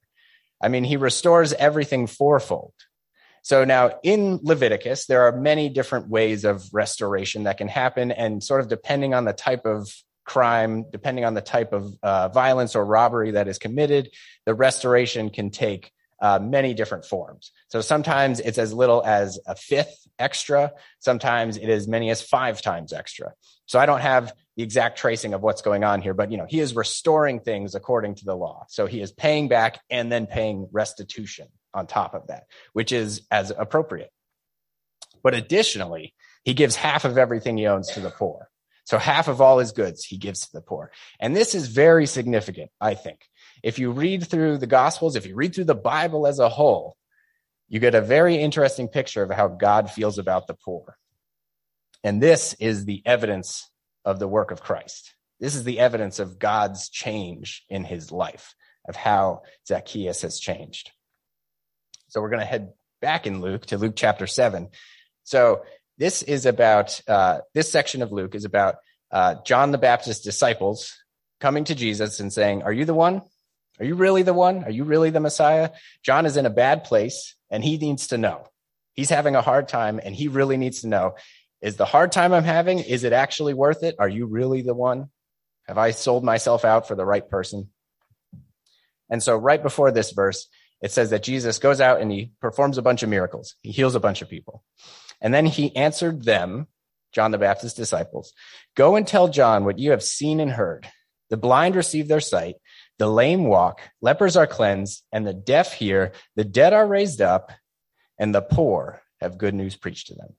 I 0.61 0.67
mean, 0.67 0.83
he 0.83 0.97
restores 0.97 1.53
everything 1.53 2.07
fourfold. 2.07 2.73
So 3.41 3.63
now 3.63 3.99
in 4.03 4.39
Leviticus, 4.43 5.05
there 5.05 5.23
are 5.23 5.31
many 5.31 5.69
different 5.69 6.09
ways 6.09 6.43
of 6.43 6.67
restoration 6.73 7.43
that 7.43 7.57
can 7.57 7.67
happen. 7.67 8.11
And 8.11 8.43
sort 8.43 8.61
of 8.61 8.67
depending 8.67 9.13
on 9.13 9.25
the 9.25 9.33
type 9.33 9.65
of 9.65 9.89
crime, 10.25 10.85
depending 10.91 11.25
on 11.25 11.33
the 11.33 11.41
type 11.41 11.73
of 11.73 11.93
uh, 12.03 12.27
violence 12.29 12.75
or 12.75 12.85
robbery 12.85 13.31
that 13.31 13.47
is 13.47 13.57
committed, 13.57 14.11
the 14.45 14.53
restoration 14.53 15.29
can 15.29 15.49
take 15.49 15.91
uh, 16.21 16.37
many 16.37 16.73
different 16.73 17.05
forms. 17.05 17.51
So 17.69 17.81
sometimes 17.81 18.39
it's 18.39 18.57
as 18.57 18.73
little 18.73 19.03
as 19.05 19.39
a 19.47 19.55
fifth 19.55 20.07
extra. 20.19 20.73
Sometimes 20.99 21.57
it 21.57 21.69
is 21.69 21.88
many 21.88 22.09
as 22.09 22.21
five 22.21 22.61
times 22.61 22.93
extra. 22.93 23.33
So 23.65 23.79
I 23.79 23.85
don't 23.85 24.01
have 24.01 24.33
the 24.55 24.63
exact 24.63 24.97
tracing 24.97 25.33
of 25.33 25.41
what's 25.41 25.61
going 25.61 25.83
on 25.83 26.01
here, 26.01 26.13
but 26.13 26.31
you 26.31 26.38
know, 26.38 26.45
he 26.47 26.59
is 26.59 26.75
restoring 26.75 27.39
things 27.39 27.75
according 27.75 28.15
to 28.15 28.25
the 28.25 28.35
law. 28.35 28.65
So 28.67 28.85
he 28.85 29.01
is 29.01 29.11
paying 29.11 29.47
back 29.47 29.79
and 29.89 30.11
then 30.11 30.27
paying 30.27 30.67
restitution 30.71 31.47
on 31.73 31.88
top 31.88 32.13
of 32.13 32.27
that, 32.27 32.43
which 32.73 32.91
is 32.91 33.21
as 33.31 33.51
appropriate. 33.51 34.11
But 35.23 35.33
additionally, 35.33 36.13
he 36.43 36.53
gives 36.53 36.75
half 36.75 37.05
of 37.05 37.17
everything 37.17 37.57
he 37.57 37.67
owns 37.67 37.89
to 37.91 37.99
the 37.99 38.09
poor. 38.09 38.49
So 38.85 38.97
half 38.97 39.27
of 39.27 39.39
all 39.39 39.59
his 39.59 39.71
goods 39.71 40.03
he 40.03 40.17
gives 40.17 40.41
to 40.41 40.51
the 40.51 40.61
poor. 40.61 40.91
And 41.19 41.35
this 41.35 41.53
is 41.53 41.67
very 41.67 42.07
significant, 42.07 42.71
I 42.81 42.95
think, 42.95 43.21
if 43.61 43.77
you 43.77 43.91
read 43.91 44.25
through 44.25 44.57
the 44.57 44.67
Gospels, 44.67 45.15
if 45.15 45.25
you 45.25 45.35
read 45.35 45.53
through 45.53 45.65
the 45.65 45.75
Bible 45.75 46.25
as 46.25 46.39
a 46.39 46.49
whole, 46.49 46.95
you 47.69 47.79
get 47.79 47.95
a 47.95 48.01
very 48.01 48.35
interesting 48.35 48.88
picture 48.88 49.23
of 49.23 49.31
how 49.31 49.47
God 49.47 49.89
feels 49.91 50.17
about 50.17 50.47
the 50.47 50.55
poor. 50.55 50.97
And 52.03 52.21
this 52.21 52.55
is 52.59 52.85
the 52.85 53.01
evidence 53.05 53.69
of 54.03 54.19
the 54.19 54.27
work 54.27 54.51
of 54.51 54.61
Christ. 54.61 55.13
This 55.39 55.55
is 55.55 55.63
the 55.63 55.79
evidence 55.79 56.19
of 56.19 56.39
God's 56.39 56.89
change 56.89 57.63
in 57.69 57.83
his 57.83 58.11
life, 58.11 58.55
of 58.88 58.95
how 58.95 59.43
Zacchaeus 59.67 60.23
has 60.23 60.39
changed. 60.39 60.91
So 62.09 62.21
we're 62.21 62.29
going 62.29 62.41
to 62.41 62.45
head 62.45 62.73
back 63.01 63.27
in 63.27 63.39
Luke 63.39 63.67
to 63.67 63.77
Luke 63.77 63.93
chapter 63.95 64.27
7. 64.27 64.69
So 65.23 65.63
this 65.97 66.23
is 66.23 66.45
about, 66.45 66.99
uh, 67.07 67.39
this 67.53 67.71
section 67.71 68.01
of 68.01 68.11
Luke 68.11 68.33
is 68.33 68.45
about 68.45 68.75
uh, 69.11 69.35
John 69.45 69.71
the 69.71 69.77
Baptist's 69.77 70.23
disciples 70.23 70.95
coming 71.39 71.65
to 71.65 71.75
Jesus 71.75 72.19
and 72.19 72.33
saying, 72.33 72.63
Are 72.63 72.73
you 72.73 72.85
the 72.85 72.93
one? 72.93 73.21
Are 73.79 73.86
you 73.86 73.95
really 73.95 74.24
the 74.24 74.33
one? 74.33 74.63
Are 74.63 74.71
you 74.71 74.83
really 74.83 75.09
the 75.09 75.19
Messiah? 75.19 75.71
John 76.03 76.25
is 76.25 76.38
in 76.38 76.45
a 76.45 76.51
bad 76.51 76.83
place 76.83 77.36
and 77.50 77.63
he 77.63 77.77
needs 77.77 78.07
to 78.07 78.17
know. 78.17 78.48
He's 78.93 79.09
having 79.09 79.36
a 79.36 79.41
hard 79.41 79.67
time 79.67 80.00
and 80.03 80.13
he 80.13 80.27
really 80.27 80.57
needs 80.57 80.81
to 80.81 80.88
know 80.88 81.15
is 81.62 81.75
the 81.75 81.86
hard 81.86 82.12
time 82.12 82.33
I'm 82.33 82.43
having, 82.43 82.79
is 82.79 83.03
it 83.03 83.13
actually 83.13 83.53
worth 83.53 83.83
it? 83.83 83.95
Are 84.00 84.07
you 84.07 84.25
really 84.25 84.62
the 84.62 84.74
one? 84.74 85.09
Have 85.67 85.77
I 85.77 85.91
sold 85.91 86.24
myself 86.24 86.63
out 86.63 86.88
for 86.88 86.95
the 86.95 87.05
right 87.05 87.27
person? 87.27 87.69
And 89.09 89.21
so, 89.21 89.36
right 89.36 89.62
before 89.62 89.91
this 89.91 90.12
verse, 90.12 90.48
it 90.81 90.91
says 90.91 91.09
that 91.09 91.24
Jesus 91.24 91.59
goes 91.59 91.81
out 91.81 92.00
and 92.00 92.12
he 92.12 92.31
performs 92.39 92.77
a 92.77 92.81
bunch 92.81 93.03
of 93.03 93.09
miracles. 93.09 93.55
He 93.62 93.71
heals 93.71 93.95
a 93.95 94.00
bunch 94.00 94.21
of 94.21 94.29
people. 94.29 94.63
And 95.19 95.33
then 95.33 95.45
he 95.45 95.75
answered 95.75 96.24
them, 96.24 96.67
John 97.12 97.31
the 97.31 97.38
Baptist's 97.38 97.77
disciples, 97.77 98.33
Go 98.75 98.95
and 98.95 99.05
tell 99.05 99.27
John 99.27 99.65
what 99.65 99.79
you 99.79 99.91
have 99.91 100.03
seen 100.03 100.39
and 100.39 100.51
heard. 100.51 100.88
The 101.29 101.38
blind 101.38 101.75
receive 101.75 102.07
their 102.07 102.21
sight, 102.21 102.55
the 102.99 103.07
lame 103.07 103.45
walk, 103.45 103.81
lepers 104.01 104.35
are 104.35 104.45
cleansed, 104.45 105.03
and 105.11 105.25
the 105.25 105.33
deaf 105.33 105.73
hear, 105.73 106.11
the 106.35 106.43
dead 106.43 106.73
are 106.73 106.85
raised 106.85 107.21
up, 107.21 107.51
and 108.19 108.35
the 108.35 108.41
poor 108.41 109.01
have 109.21 109.37
good 109.37 109.55
news 109.55 109.75
preached 109.75 110.07
to 110.07 110.15
them. 110.15 110.35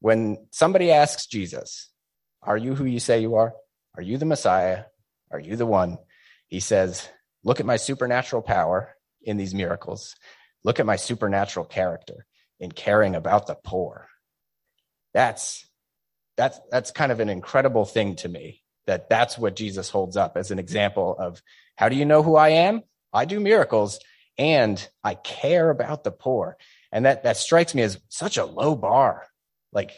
When 0.00 0.48
somebody 0.50 0.90
asks 0.90 1.26
Jesus, 1.26 1.90
Are 2.42 2.56
you 2.56 2.74
who 2.74 2.86
you 2.86 3.00
say 3.00 3.20
you 3.20 3.36
are? 3.36 3.52
Are 3.96 4.02
you 4.02 4.16
the 4.16 4.24
Messiah? 4.24 4.84
Are 5.30 5.38
you 5.38 5.56
the 5.56 5.66
one? 5.66 5.98
He 6.48 6.60
says, 6.60 7.08
Look 7.44 7.60
at 7.60 7.66
my 7.66 7.76
supernatural 7.76 8.42
power 8.42 8.96
in 9.22 9.36
these 9.36 9.54
miracles. 9.54 10.16
Look 10.64 10.80
at 10.80 10.86
my 10.86 10.96
supernatural 10.96 11.66
character 11.66 12.26
in 12.58 12.72
caring 12.72 13.14
about 13.14 13.46
the 13.46 13.56
poor. 13.62 14.08
That's 15.12 15.66
that's 16.36 16.58
that's 16.70 16.90
kind 16.90 17.12
of 17.12 17.20
an 17.20 17.28
incredible 17.28 17.84
thing 17.84 18.16
to 18.16 18.28
me 18.28 18.63
that 18.86 19.08
that's 19.08 19.38
what 19.38 19.56
Jesus 19.56 19.90
holds 19.90 20.16
up 20.16 20.36
as 20.36 20.50
an 20.50 20.58
example 20.58 21.16
of 21.18 21.42
how 21.76 21.88
do 21.88 21.96
you 21.96 22.04
know 22.04 22.22
who 22.22 22.36
I 22.36 22.50
am? 22.50 22.82
I 23.12 23.24
do 23.24 23.40
miracles 23.40 23.98
and 24.38 24.86
I 25.02 25.14
care 25.14 25.70
about 25.70 26.04
the 26.04 26.10
poor. 26.10 26.56
And 26.92 27.06
that, 27.06 27.24
that 27.24 27.36
strikes 27.36 27.74
me 27.74 27.82
as 27.82 27.98
such 28.08 28.36
a 28.36 28.44
low 28.44 28.74
bar. 28.74 29.26
Like 29.72 29.92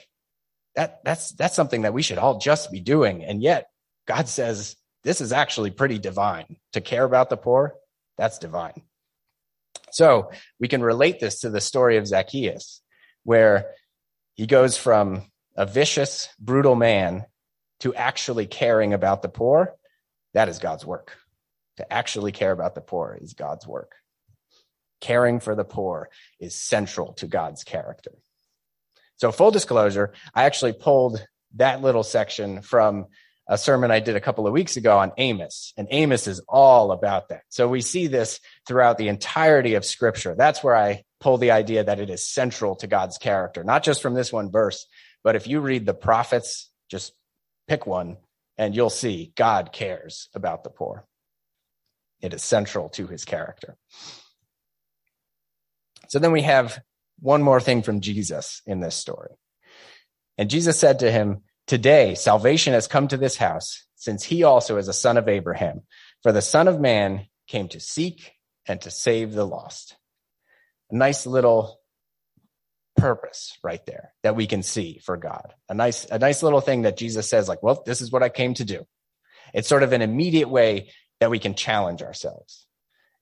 that, 0.75 1.01
that's, 1.05 1.33
that's 1.33 1.57
something 1.57 1.83
that 1.83 1.95
we 1.95 2.03
should 2.03 2.19
all 2.19 2.39
just 2.39 2.71
be 2.71 2.81
doing. 2.81 3.25
And 3.25 3.43
yet 3.43 3.69
God 4.07 4.29
says 4.29 4.77
this 5.05 5.21
is 5.21 5.33
actually 5.33 5.71
pretty 5.71 5.99
divine 5.99 6.57
to 6.73 6.81
care 6.81 7.05
about 7.05 7.31
the 7.31 7.37
poor. 7.37 7.75
That's 8.19 8.39
divine. 8.39 8.83
So 9.91 10.31
we 10.59 10.69
can 10.69 10.83
relate 10.83 11.21
this 11.21 11.41
to 11.41 11.51
the 11.51 11.61
story 11.61 11.97
of 11.97 12.07
Zacchaeus, 12.07 12.83
where 13.25 13.67
he 14.35 14.47
goes 14.47 14.77
from 14.77 15.31
a 15.57 15.65
vicious, 15.65 16.29
brutal 16.39 16.75
man 16.75 17.25
to 17.81 17.95
actually 17.95 18.47
caring 18.47 18.93
about 18.93 19.23
the 19.23 19.29
poor, 19.29 19.75
that 20.35 20.49
is 20.49 20.59
God's 20.59 20.85
work. 20.85 21.17
To 21.79 21.93
actually 21.93 22.33
care 22.33 22.53
about 22.53 22.75
the 22.75 22.81
poor 22.81 23.19
is 23.21 23.35
God's 23.35 23.67
work. 23.67 23.93
Caring 25.01 25.41
for 25.41 25.55
the 25.55 25.65
poor 25.65 26.09
is 26.41 26.55
central 26.55 27.13
to 27.15 27.27
God's 27.27 27.65
character. 27.65 28.13
So, 29.17 29.33
full 29.33 29.51
disclosure, 29.51 30.13
I 30.35 30.45
actually 30.45 30.73
pulled 30.73 31.25
that 31.57 31.83
little 31.83 32.03
section 32.03 32.63
from 32.63 33.07
a 33.49 33.57
sermon 33.57 33.91
I 33.91 34.01
did 34.01 34.17
a 34.17 34.21
couple 34.21 34.47
of 34.47 34.53
weeks 34.53 34.77
ago 34.77 34.99
on 34.99 35.13
Amos, 35.17 35.73
and 35.77 35.87
Amos 35.91 36.27
is 36.27 36.41
all 36.49 36.93
about 36.93 37.29
that. 37.29 37.43
So, 37.49 37.69
we 37.69 37.81
see 37.83 38.07
this 38.07 38.41
throughout 38.67 38.99
the 38.99 39.09
entirety 39.09 39.75
of 39.75 39.85
Scripture. 39.85 40.35
That's 40.37 40.63
where 40.63 40.77
I 40.77 41.05
pull 41.21 41.39
the 41.39 41.51
idea 41.51 41.85
that 41.85 42.01
it 42.01 42.11
is 42.11 42.27
central 42.27 42.77
to 42.77 42.87
God's 42.87 43.19
character, 43.19 43.65
not 43.65 43.83
just 43.83 44.03
from 44.03 44.15
this 44.15 44.33
one 44.33 44.51
verse, 44.51 44.87
but 45.25 45.37
if 45.37 45.47
you 45.47 45.61
read 45.61 45.87
the 45.87 45.95
prophets, 45.95 46.71
just 46.91 47.13
Pick 47.69 47.87
one, 47.87 48.19
and 48.57 48.75
you'll 48.75 48.91
see 48.91 49.33
God 49.37 49.73
cares 49.73 50.29
about 50.35 50.65
the 50.65 50.71
poor. 50.71 51.07
It 52.21 52.33
is 52.33 52.43
central 52.43 52.89
to 52.91 53.07
his 53.07 53.25
character. 53.25 53.77
So 56.09 56.19
then 56.19 56.33
we 56.33 56.43
have 56.43 56.81
one 57.21 57.43
more 57.43 57.61
thing 57.61 57.83
from 57.83 58.01
Jesus 58.01 58.63
in 58.67 58.81
this 58.81 58.95
story. 58.95 59.33
And 60.39 60.51
Jesus 60.51 60.79
said 60.79 61.01
to 61.01 61.11
him, 61.11 61.43
Today 61.67 62.15
salvation 62.15 62.75
has 62.75 62.87
come 62.87 63.09
to 63.09 63.17
this 63.17 63.37
house, 63.37 63.87
since 63.97 64.23
he 64.23 64.45
also 64.45 64.77
is 64.77 64.89
a 64.89 64.93
son 64.93 65.17
of 65.17 65.29
Abraham. 65.29 65.83
For 66.23 66.33
the 66.33 66.43
Son 66.43 66.69
of 66.69 66.81
Man 66.81 67.27
came 67.49 67.69
to 67.69 67.81
seek 67.81 68.33
and 68.67 68.81
to 68.83 68.91
save 68.91 69.33
the 69.33 69.47
lost. 69.47 69.97
A 70.91 70.97
nice 70.97 71.27
little 71.27 71.81
purpose 72.97 73.59
right 73.63 73.85
there 73.87 74.13
that 74.23 74.37
we 74.37 74.47
can 74.47 74.63
see 74.63 75.01
for 75.05 75.17
God. 75.17 75.55
A 75.69 75.75
nice, 75.75 76.05
a 76.07 76.19
nice 76.19 76.43
little 76.43 76.61
thing 76.61 76.83
that 76.83 76.97
Jesus 76.97 77.29
says, 77.29 77.49
like, 77.49 77.63
well, 77.63 77.83
this 77.85 78.01
is 78.01 78.11
what 78.11 78.23
I 78.23 78.29
came 78.29 78.55
to 78.55 78.65
do. 78.65 78.87
It's 79.55 79.69
sort 79.69 79.83
of 79.83 79.93
an 79.93 80.03
immediate 80.03 80.49
way 80.49 80.91
that 81.21 81.31
we 81.31 81.39
can 81.39 81.55
challenge 81.55 82.03
ourselves, 82.03 82.67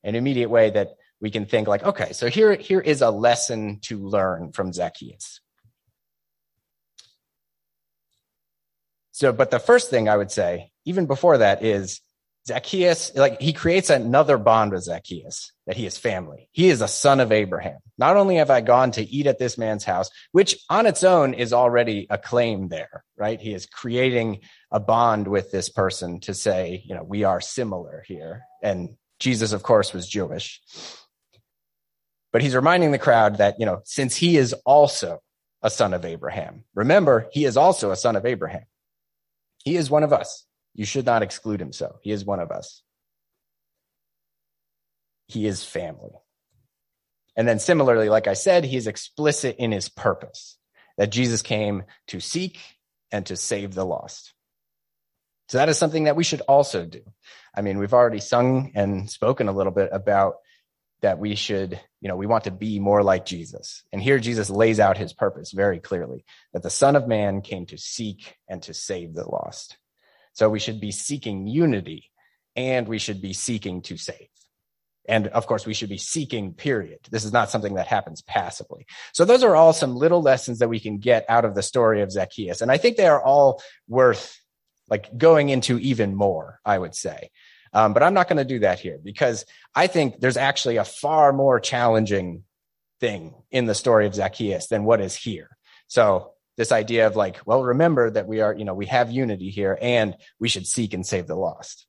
an 0.02 0.14
immediate 0.14 0.50
way 0.50 0.71
that 0.71 0.97
we 1.21 1.31
can 1.31 1.47
think 1.47 1.69
like, 1.69 1.83
okay, 1.83 2.12
so 2.12 2.28
here, 2.28 2.54
here 2.54 2.81
is 2.81 3.02
a 3.02 3.11
lesson 3.11 3.81
to 3.83 3.99
learn 3.99 4.52
from 4.52 4.73
Zacchaeus. 4.73 5.40
So, 9.12 9.33
but 9.33 9.50
the 9.50 9.61
first 9.61 9.90
thing 9.90 10.09
I 10.09 10.16
would 10.16 10.33
say, 10.33 10.73
even 10.85 11.07
before 11.07 11.38
that, 11.38 11.64
is 11.64 12.00
Zacchaeus, 12.46 13.14
like 13.14 13.40
he 13.40 13.54
creates 13.54 13.88
another 13.88 14.36
bond 14.36 14.72
with 14.72 14.84
Zacchaeus 14.84 15.52
that 15.66 15.76
he 15.76 15.86
is 15.86 15.96
family. 15.96 16.50
He 16.52 16.68
is 16.68 16.82
a 16.82 16.88
son 16.88 17.20
of 17.20 17.32
Abraham. 17.32 17.78
Not 17.96 18.18
only 18.18 18.36
have 18.36 18.50
I 18.50 18.60
gone 18.60 18.90
to 18.92 19.02
eat 19.02 19.26
at 19.26 19.38
this 19.38 19.56
man's 19.56 19.84
house, 19.84 20.10
which 20.32 20.58
on 20.68 20.84
its 20.86 21.04
own 21.04 21.32
is 21.32 21.54
already 21.54 22.06
a 22.10 22.18
claim 22.18 22.68
there, 22.68 23.02
right? 23.16 23.40
He 23.40 23.54
is 23.54 23.64
creating 23.64 24.40
a 24.70 24.78
bond 24.78 25.26
with 25.26 25.50
this 25.52 25.70
person 25.70 26.20
to 26.20 26.34
say, 26.34 26.82
you 26.84 26.94
know, 26.94 27.02
we 27.02 27.24
are 27.24 27.40
similar 27.40 28.04
here. 28.06 28.42
And 28.62 28.96
Jesus, 29.18 29.52
of 29.52 29.62
course, 29.62 29.94
was 29.94 30.06
Jewish. 30.06 30.60
But 32.30 32.42
he's 32.42 32.54
reminding 32.54 32.90
the 32.90 32.98
crowd 32.98 33.38
that, 33.38 33.58
you 33.58 33.64
know, 33.64 33.80
since 33.84 34.14
he 34.16 34.36
is 34.36 34.52
also 34.66 35.20
a 35.62 35.70
son 35.70 35.94
of 35.94 36.04
Abraham, 36.04 36.64
remember, 36.74 37.26
he 37.32 37.46
is 37.46 37.56
also 37.56 37.90
a 37.90 37.96
son 37.96 38.16
of 38.16 38.26
Abraham. 38.26 38.64
He 39.64 39.76
is 39.76 39.88
one 39.88 40.02
of 40.02 40.12
us. 40.12 40.44
You 40.75 40.85
should 40.85 41.07
not 41.07 41.23
exclude 41.23 41.61
him 41.61 41.73
so. 41.73 41.97
He 42.02 42.11
is 42.11 42.25
one 42.25 42.40
of 42.40 42.50
us. 42.50 42.83
He 45.26 45.47
is 45.47 45.64
family. 45.64 46.11
And 47.37 47.49
then 47.49 47.59
similarly, 47.59 48.09
like 48.09 48.26
I 48.26 48.35
said, 48.35 48.64
he 48.64 48.76
is 48.76 48.87
explicit 48.87 49.57
in 49.59 49.73
his 49.73 49.88
purpose 49.88 50.59
that 50.97 51.11
Jesus 51.11 51.43
came 51.43 51.85
to 52.09 52.21
seek 52.21 52.61
and 53.11 53.26
to 53.26 53.37
save 53.37 53.75
the 53.75 53.85
lost. 53.85 54.33
So 55.49 55.59
that 55.59 55.69
is 55.69 55.78
something 55.78 56.04
that 56.04 56.16
we 56.16 56.25
should 56.25 56.40
also 56.43 56.87
do. 56.87 57.00
I 57.54 57.62
mean, 57.62 57.78
we've 57.78 57.95
already 57.95 58.21
sung 58.21 58.73
and 58.75 59.11
spoken 59.11 59.49
a 59.49 59.52
little 59.52 59.73
bit 59.73 59.90
about 59.93 60.37
that 61.02 61.19
we 61.19 61.35
should, 61.35 61.78
you 62.00 62.09
know, 62.09 62.16
we 62.16 62.26
want 62.26 62.45
to 62.45 62.50
be 62.50 62.78
more 62.78 63.02
like 63.02 63.26
Jesus. 63.26 63.83
And 63.93 64.02
here 64.02 64.19
Jesus 64.19 64.49
lays 64.49 64.81
out 64.81 64.97
his 64.97 65.12
purpose 65.12 65.52
very 65.52 65.78
clearly 65.78 66.25
that 66.52 66.62
the 66.62 66.71
Son 66.71 66.97
of 66.97 67.07
Man 67.07 67.43
came 67.43 67.66
to 67.66 67.76
seek 67.76 68.37
and 68.49 68.62
to 68.62 68.73
save 68.73 69.12
the 69.14 69.28
lost. 69.28 69.76
So 70.34 70.48
we 70.48 70.58
should 70.58 70.80
be 70.80 70.92
seeking 70.92 71.46
unity 71.46 72.10
and 72.54 72.86
we 72.86 72.98
should 72.98 73.22
be 73.22 73.32
seeking 73.32 73.82
to 73.82 73.96
save. 73.96 74.28
And 75.06 75.28
of 75.28 75.46
course, 75.46 75.66
we 75.66 75.74
should 75.74 75.90
be 75.90 75.98
seeking, 75.98 76.54
period. 76.54 76.98
This 77.10 77.24
is 77.24 77.32
not 77.32 77.50
something 77.50 77.74
that 77.74 77.86
happens 77.86 78.22
passively. 78.22 78.86
So 79.12 79.24
those 79.24 79.42
are 79.42 79.54
all 79.54 79.72
some 79.72 79.94
little 79.94 80.22
lessons 80.22 80.60
that 80.60 80.68
we 80.68 80.80
can 80.80 80.98
get 80.98 81.26
out 81.28 81.44
of 81.44 81.54
the 81.54 81.62
story 81.62 82.00
of 82.00 82.10
Zacchaeus. 82.10 82.62
And 82.62 82.70
I 82.70 82.78
think 82.78 82.96
they 82.96 83.06
are 83.06 83.22
all 83.22 83.62
worth 83.86 84.38
like 84.88 85.16
going 85.16 85.48
into 85.50 85.78
even 85.78 86.14
more, 86.14 86.60
I 86.64 86.78
would 86.78 86.94
say. 86.94 87.30
Um, 87.72 87.92
but 87.92 88.02
I'm 88.02 88.14
not 88.14 88.28
going 88.28 88.38
to 88.38 88.44
do 88.44 88.60
that 88.60 88.78
here 88.78 88.98
because 89.02 89.44
I 89.74 89.88
think 89.88 90.20
there's 90.20 90.36
actually 90.36 90.76
a 90.76 90.84
far 90.84 91.32
more 91.32 91.58
challenging 91.58 92.44
thing 93.00 93.34
in 93.50 93.66
the 93.66 93.74
story 93.74 94.06
of 94.06 94.14
Zacchaeus 94.14 94.68
than 94.68 94.84
what 94.84 95.00
is 95.00 95.16
here. 95.16 95.50
So 95.88 96.33
this 96.56 96.73
idea 96.73 97.06
of 97.06 97.16
like, 97.16 97.40
well, 97.46 97.62
remember 97.62 98.11
that 98.11 98.26
we 98.26 98.40
are, 98.40 98.54
you 98.54 98.64
know, 98.64 98.75
we 98.75 98.87
have 98.87 99.11
unity 99.11 99.50
here 99.50 99.76
and 99.80 100.16
we 100.38 100.49
should 100.49 100.66
seek 100.66 100.94
and 100.94 101.06
save 101.06 101.26
the 101.26 101.34
lost. 101.34 101.87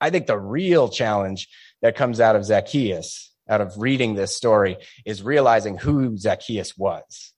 I 0.00 0.10
think 0.10 0.26
the 0.26 0.38
real 0.38 0.88
challenge 0.88 1.48
that 1.82 1.96
comes 1.96 2.20
out 2.20 2.36
of 2.36 2.44
Zacchaeus, 2.44 3.32
out 3.48 3.60
of 3.60 3.78
reading 3.78 4.14
this 4.14 4.34
story, 4.34 4.78
is 5.04 5.22
realizing 5.22 5.76
who 5.76 6.16
Zacchaeus 6.16 6.76
was. 6.76 7.32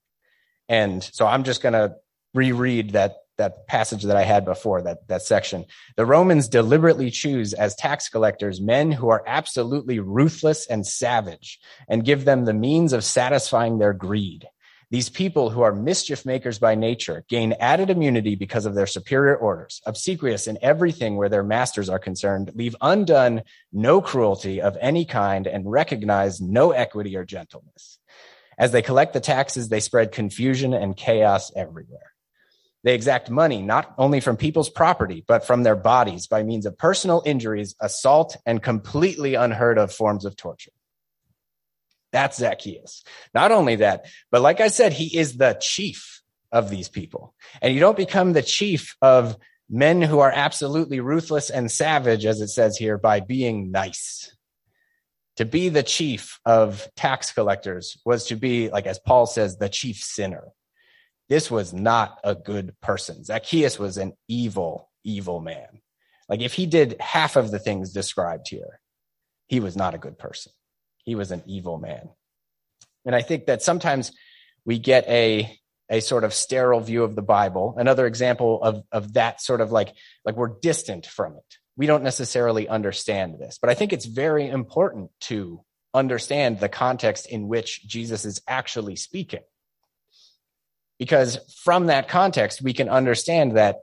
And 0.67 1.03
so 1.03 1.25
I'm 1.25 1.43
just 1.43 1.61
going 1.61 1.73
to 1.73 1.95
reread 2.33 2.91
that 2.91 3.15
that 3.37 3.65
passage 3.65 4.03
that 4.03 4.15
I 4.15 4.23
had 4.23 4.45
before, 4.45 4.83
that, 4.83 5.07
that 5.07 5.23
section. 5.23 5.65
The 5.95 6.05
Romans 6.05 6.47
deliberately 6.47 7.09
choose 7.09 7.53
as 7.53 7.73
tax 7.73 8.07
collectors 8.07 8.61
men 8.61 8.91
who 8.91 9.09
are 9.09 9.23
absolutely 9.25 9.99
ruthless 9.99 10.67
and 10.67 10.85
savage 10.85 11.59
and 11.87 12.05
give 12.05 12.23
them 12.23 12.45
the 12.45 12.53
means 12.53 12.93
of 12.93 13.03
satisfying 13.03 13.79
their 13.79 13.93
greed. 13.93 14.47
These 14.91 15.07
people 15.07 15.49
who 15.49 15.61
are 15.61 15.73
mischief 15.73 16.25
makers 16.25 16.59
by 16.59 16.75
nature 16.75 17.23
gain 17.29 17.53
added 17.61 17.89
immunity 17.89 18.35
because 18.35 18.65
of 18.65 18.75
their 18.75 18.85
superior 18.85 19.37
orders, 19.37 19.81
obsequious 19.85 20.47
in 20.47 20.57
everything 20.61 21.15
where 21.15 21.29
their 21.29 21.45
masters 21.45 21.87
are 21.87 21.97
concerned, 21.97 22.51
leave 22.55 22.75
undone 22.81 23.43
no 23.71 24.01
cruelty 24.01 24.59
of 24.61 24.77
any 24.81 25.05
kind, 25.05 25.47
and 25.47 25.71
recognize 25.71 26.41
no 26.41 26.71
equity 26.71 27.15
or 27.15 27.23
gentleness. 27.23 27.99
As 28.57 28.73
they 28.73 28.81
collect 28.81 29.13
the 29.13 29.21
taxes, 29.21 29.69
they 29.69 29.79
spread 29.79 30.11
confusion 30.11 30.73
and 30.73 30.97
chaos 30.97 31.53
everywhere. 31.55 32.11
They 32.83 32.93
exact 32.93 33.29
money 33.29 33.61
not 33.61 33.93
only 33.97 34.19
from 34.19 34.35
people's 34.35 34.69
property, 34.69 35.23
but 35.25 35.47
from 35.47 35.63
their 35.63 35.77
bodies 35.77 36.27
by 36.27 36.43
means 36.43 36.65
of 36.65 36.77
personal 36.77 37.23
injuries, 37.25 37.75
assault, 37.79 38.35
and 38.45 38.61
completely 38.61 39.35
unheard 39.35 39.77
of 39.77 39.93
forms 39.93 40.25
of 40.25 40.35
torture. 40.35 40.71
That's 42.11 42.37
Zacchaeus. 42.37 43.03
Not 43.33 43.51
only 43.51 43.77
that, 43.77 44.05
but 44.31 44.41
like 44.41 44.59
I 44.59 44.67
said, 44.67 44.93
he 44.93 45.17
is 45.17 45.37
the 45.37 45.57
chief 45.61 46.21
of 46.51 46.69
these 46.69 46.89
people. 46.89 47.33
And 47.61 47.73
you 47.73 47.79
don't 47.79 47.97
become 47.97 48.33
the 48.33 48.41
chief 48.41 48.95
of 49.01 49.37
men 49.69 50.01
who 50.01 50.19
are 50.19 50.31
absolutely 50.33 50.99
ruthless 50.99 51.49
and 51.49 51.71
savage, 51.71 52.25
as 52.25 52.41
it 52.41 52.49
says 52.49 52.77
here, 52.77 52.97
by 52.97 53.21
being 53.21 53.71
nice. 53.71 54.35
To 55.37 55.45
be 55.45 55.69
the 55.69 55.83
chief 55.83 56.39
of 56.45 56.87
tax 56.97 57.31
collectors 57.31 57.97
was 58.05 58.25
to 58.27 58.35
be, 58.35 58.69
like 58.69 58.85
as 58.85 58.99
Paul 58.99 59.25
says, 59.25 59.57
the 59.57 59.69
chief 59.69 59.97
sinner. 59.97 60.49
This 61.29 61.49
was 61.49 61.73
not 61.73 62.19
a 62.25 62.35
good 62.35 62.75
person. 62.81 63.23
Zacchaeus 63.23 63.79
was 63.79 63.97
an 63.97 64.11
evil, 64.27 64.89
evil 65.05 65.39
man. 65.39 65.81
Like 66.27 66.41
if 66.41 66.53
he 66.53 66.65
did 66.65 66.99
half 66.99 67.37
of 67.37 67.51
the 67.51 67.59
things 67.59 67.93
described 67.93 68.49
here, 68.49 68.81
he 69.47 69.61
was 69.61 69.77
not 69.77 69.95
a 69.95 69.97
good 69.97 70.17
person. 70.17 70.51
He 71.03 71.15
was 71.15 71.31
an 71.31 71.43
evil 71.45 71.77
man. 71.77 72.09
And 73.05 73.15
I 73.15 73.21
think 73.21 73.47
that 73.47 73.61
sometimes 73.61 74.11
we 74.65 74.79
get 74.79 75.07
a 75.07 75.57
a 75.91 75.99
sort 75.99 76.23
of 76.23 76.33
sterile 76.33 76.79
view 76.79 77.03
of 77.03 77.15
the 77.15 77.21
Bible. 77.21 77.75
Another 77.77 78.07
example 78.07 78.63
of, 78.63 78.83
of 78.93 79.13
that 79.13 79.41
sort 79.41 79.59
of 79.59 79.73
like, 79.73 79.93
like 80.23 80.37
we're 80.37 80.57
distant 80.61 81.05
from 81.05 81.35
it. 81.35 81.57
We 81.75 81.85
don't 81.85 82.03
necessarily 82.03 82.67
understand 82.69 83.39
this, 83.39 83.59
but 83.59 83.69
I 83.69 83.73
think 83.73 83.91
it's 83.91 84.05
very 84.05 84.47
important 84.47 85.11
to 85.21 85.65
understand 85.93 86.59
the 86.59 86.69
context 86.69 87.25
in 87.27 87.49
which 87.49 87.85
Jesus 87.85 88.23
is 88.23 88.41
actually 88.47 88.95
speaking. 88.95 89.41
Because 90.97 91.39
from 91.63 91.87
that 91.87 92.07
context, 92.07 92.61
we 92.61 92.71
can 92.71 92.87
understand 92.87 93.57
that 93.57 93.79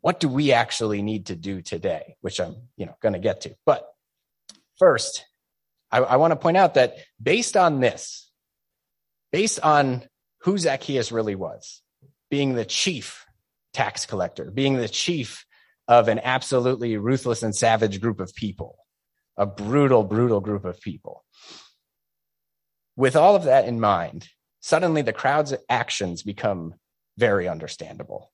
what 0.00 0.18
do 0.18 0.28
we 0.28 0.52
actually 0.52 1.02
need 1.02 1.26
to 1.26 1.36
do 1.36 1.62
today, 1.62 2.16
which 2.20 2.40
I'm, 2.40 2.56
you 2.76 2.86
know, 2.86 2.96
going 3.00 3.12
to 3.12 3.20
get 3.20 3.42
to. 3.42 3.54
But 3.64 3.86
first, 4.78 5.24
I, 5.94 5.98
I 5.98 6.16
want 6.16 6.32
to 6.32 6.36
point 6.36 6.56
out 6.56 6.74
that 6.74 6.96
based 7.22 7.56
on 7.56 7.78
this, 7.78 8.28
based 9.30 9.60
on 9.60 10.02
who 10.40 10.58
Zacchaeus 10.58 11.12
really 11.12 11.36
was, 11.36 11.82
being 12.30 12.54
the 12.54 12.64
chief 12.64 13.24
tax 13.72 14.04
collector, 14.04 14.50
being 14.50 14.76
the 14.76 14.88
chief 14.88 15.46
of 15.86 16.08
an 16.08 16.18
absolutely 16.18 16.96
ruthless 16.96 17.44
and 17.44 17.54
savage 17.54 18.00
group 18.00 18.18
of 18.18 18.34
people, 18.34 18.76
a 19.36 19.46
brutal, 19.46 20.02
brutal 20.02 20.40
group 20.40 20.64
of 20.64 20.80
people. 20.80 21.24
With 22.96 23.14
all 23.14 23.36
of 23.36 23.44
that 23.44 23.66
in 23.66 23.78
mind, 23.78 24.28
suddenly 24.60 25.02
the 25.02 25.12
crowd's 25.12 25.54
actions 25.68 26.24
become 26.24 26.74
very 27.16 27.46
understandable 27.46 28.32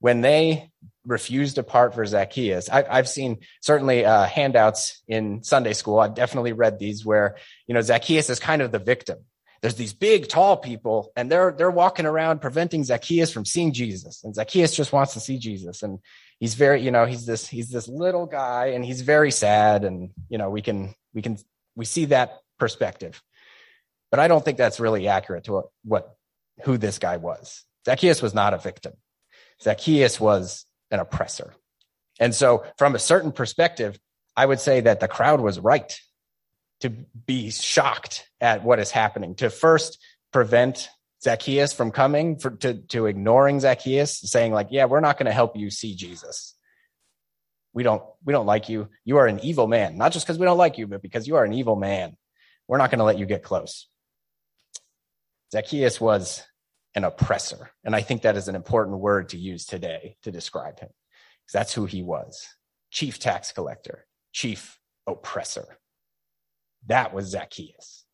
when 0.00 0.20
they 0.20 0.70
refused 1.06 1.56
to 1.56 1.62
part 1.62 1.94
for 1.94 2.04
Zacchaeus, 2.04 2.68
I, 2.68 2.96
have 2.96 3.08
seen 3.08 3.38
certainly 3.60 4.04
uh, 4.04 4.26
handouts 4.26 5.02
in 5.08 5.42
Sunday 5.42 5.72
school. 5.72 5.98
I've 5.98 6.14
definitely 6.14 6.52
read 6.52 6.78
these 6.78 7.04
where 7.04 7.36
you 7.66 7.74
know 7.74 7.80
Zacchaeus 7.80 8.30
is 8.30 8.38
kind 8.38 8.62
of 8.62 8.72
the 8.72 8.78
victim. 8.78 9.18
There's 9.60 9.74
these 9.74 9.92
big, 9.92 10.28
tall 10.28 10.56
people, 10.56 11.12
and 11.16 11.30
they're 11.30 11.52
they're 11.56 11.70
walking 11.70 12.06
around 12.06 12.40
preventing 12.40 12.84
Zacchaeus 12.84 13.32
from 13.32 13.44
seeing 13.44 13.72
Jesus, 13.72 14.22
and 14.22 14.34
Zacchaeus 14.34 14.76
just 14.76 14.92
wants 14.92 15.14
to 15.14 15.20
see 15.20 15.38
Jesus, 15.38 15.82
and 15.82 15.98
he's 16.38 16.54
very, 16.54 16.82
you 16.82 16.92
know, 16.92 17.06
he's 17.06 17.26
this 17.26 17.48
he's 17.48 17.70
this 17.70 17.88
little 17.88 18.26
guy, 18.26 18.66
and 18.66 18.84
he's 18.84 19.00
very 19.00 19.32
sad, 19.32 19.84
and 19.84 20.10
you 20.28 20.38
know, 20.38 20.50
we 20.50 20.62
can 20.62 20.94
we 21.12 21.22
can 21.22 21.38
we 21.74 21.84
see 21.84 22.06
that 22.06 22.38
perspective, 22.58 23.20
but 24.10 24.20
I 24.20 24.28
don't 24.28 24.44
think 24.44 24.58
that's 24.58 24.78
really 24.78 25.08
accurate 25.08 25.44
to 25.44 25.52
what, 25.52 25.66
what 25.84 26.16
who 26.62 26.76
this 26.76 26.98
guy 26.98 27.16
was. 27.16 27.64
Zacchaeus 27.84 28.22
was 28.22 28.34
not 28.34 28.54
a 28.54 28.58
victim. 28.58 28.92
Zacchaeus 29.62 30.20
was 30.20 30.64
an 30.90 31.00
oppressor. 31.00 31.54
And 32.20 32.34
so, 32.34 32.64
from 32.76 32.94
a 32.94 32.98
certain 32.98 33.32
perspective, 33.32 33.98
I 34.36 34.46
would 34.46 34.60
say 34.60 34.80
that 34.80 35.00
the 35.00 35.08
crowd 35.08 35.40
was 35.40 35.58
right 35.58 35.98
to 36.80 36.90
be 36.90 37.50
shocked 37.50 38.28
at 38.40 38.62
what 38.62 38.78
is 38.78 38.90
happening, 38.90 39.34
to 39.36 39.50
first 39.50 39.98
prevent 40.32 40.88
Zacchaeus 41.22 41.72
from 41.72 41.90
coming, 41.90 42.38
for, 42.38 42.50
to, 42.50 42.74
to 42.74 43.06
ignoring 43.06 43.60
Zacchaeus, 43.60 44.20
saying, 44.20 44.52
like, 44.52 44.68
yeah, 44.70 44.84
we're 44.84 45.00
not 45.00 45.18
going 45.18 45.26
to 45.26 45.32
help 45.32 45.56
you 45.56 45.70
see 45.70 45.96
Jesus. 45.96 46.54
We 47.72 47.82
don't, 47.82 48.02
we 48.24 48.32
don't 48.32 48.46
like 48.46 48.68
you. 48.68 48.88
You 49.04 49.18
are 49.18 49.26
an 49.26 49.40
evil 49.40 49.66
man, 49.66 49.98
not 49.98 50.12
just 50.12 50.26
because 50.26 50.38
we 50.38 50.46
don't 50.46 50.58
like 50.58 50.78
you, 50.78 50.86
but 50.86 51.02
because 51.02 51.26
you 51.26 51.36
are 51.36 51.44
an 51.44 51.52
evil 51.52 51.76
man. 51.76 52.16
We're 52.68 52.78
not 52.78 52.90
going 52.90 52.98
to 52.98 53.04
let 53.04 53.18
you 53.18 53.26
get 53.26 53.42
close. 53.42 53.88
Zacchaeus 55.52 56.00
was 56.00 56.44
an 56.94 57.04
oppressor. 57.04 57.70
And 57.84 57.94
I 57.94 58.00
think 58.00 58.22
that 58.22 58.36
is 58.36 58.48
an 58.48 58.54
important 58.54 58.98
word 58.98 59.28
to 59.30 59.36
use 59.36 59.66
today 59.66 60.16
to 60.22 60.30
describe 60.30 60.80
him, 60.80 60.88
because 60.88 61.52
that's 61.52 61.74
who 61.74 61.86
he 61.86 62.02
was 62.02 62.48
chief 62.90 63.18
tax 63.18 63.52
collector, 63.52 64.06
chief 64.32 64.78
oppressor. 65.06 65.78
That 66.86 67.12
was 67.12 67.26
Zacchaeus. 67.26 68.04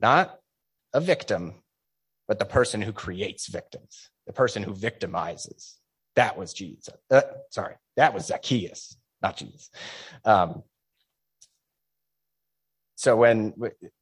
Not 0.00 0.38
a 0.92 1.00
victim, 1.00 1.62
but 2.26 2.38
the 2.38 2.44
person 2.44 2.82
who 2.82 2.92
creates 2.92 3.46
victims, 3.48 4.10
the 4.26 4.32
person 4.32 4.62
who 4.62 4.72
victimizes. 4.72 5.74
That 6.16 6.36
was 6.36 6.52
Jesus. 6.52 6.94
Uh, 7.10 7.22
sorry, 7.50 7.74
that 7.96 8.14
was 8.14 8.26
Zacchaeus, 8.26 8.96
not 9.22 9.36
Jesus. 9.36 9.70
Um, 10.24 10.62
so 12.98 13.14
when 13.14 13.52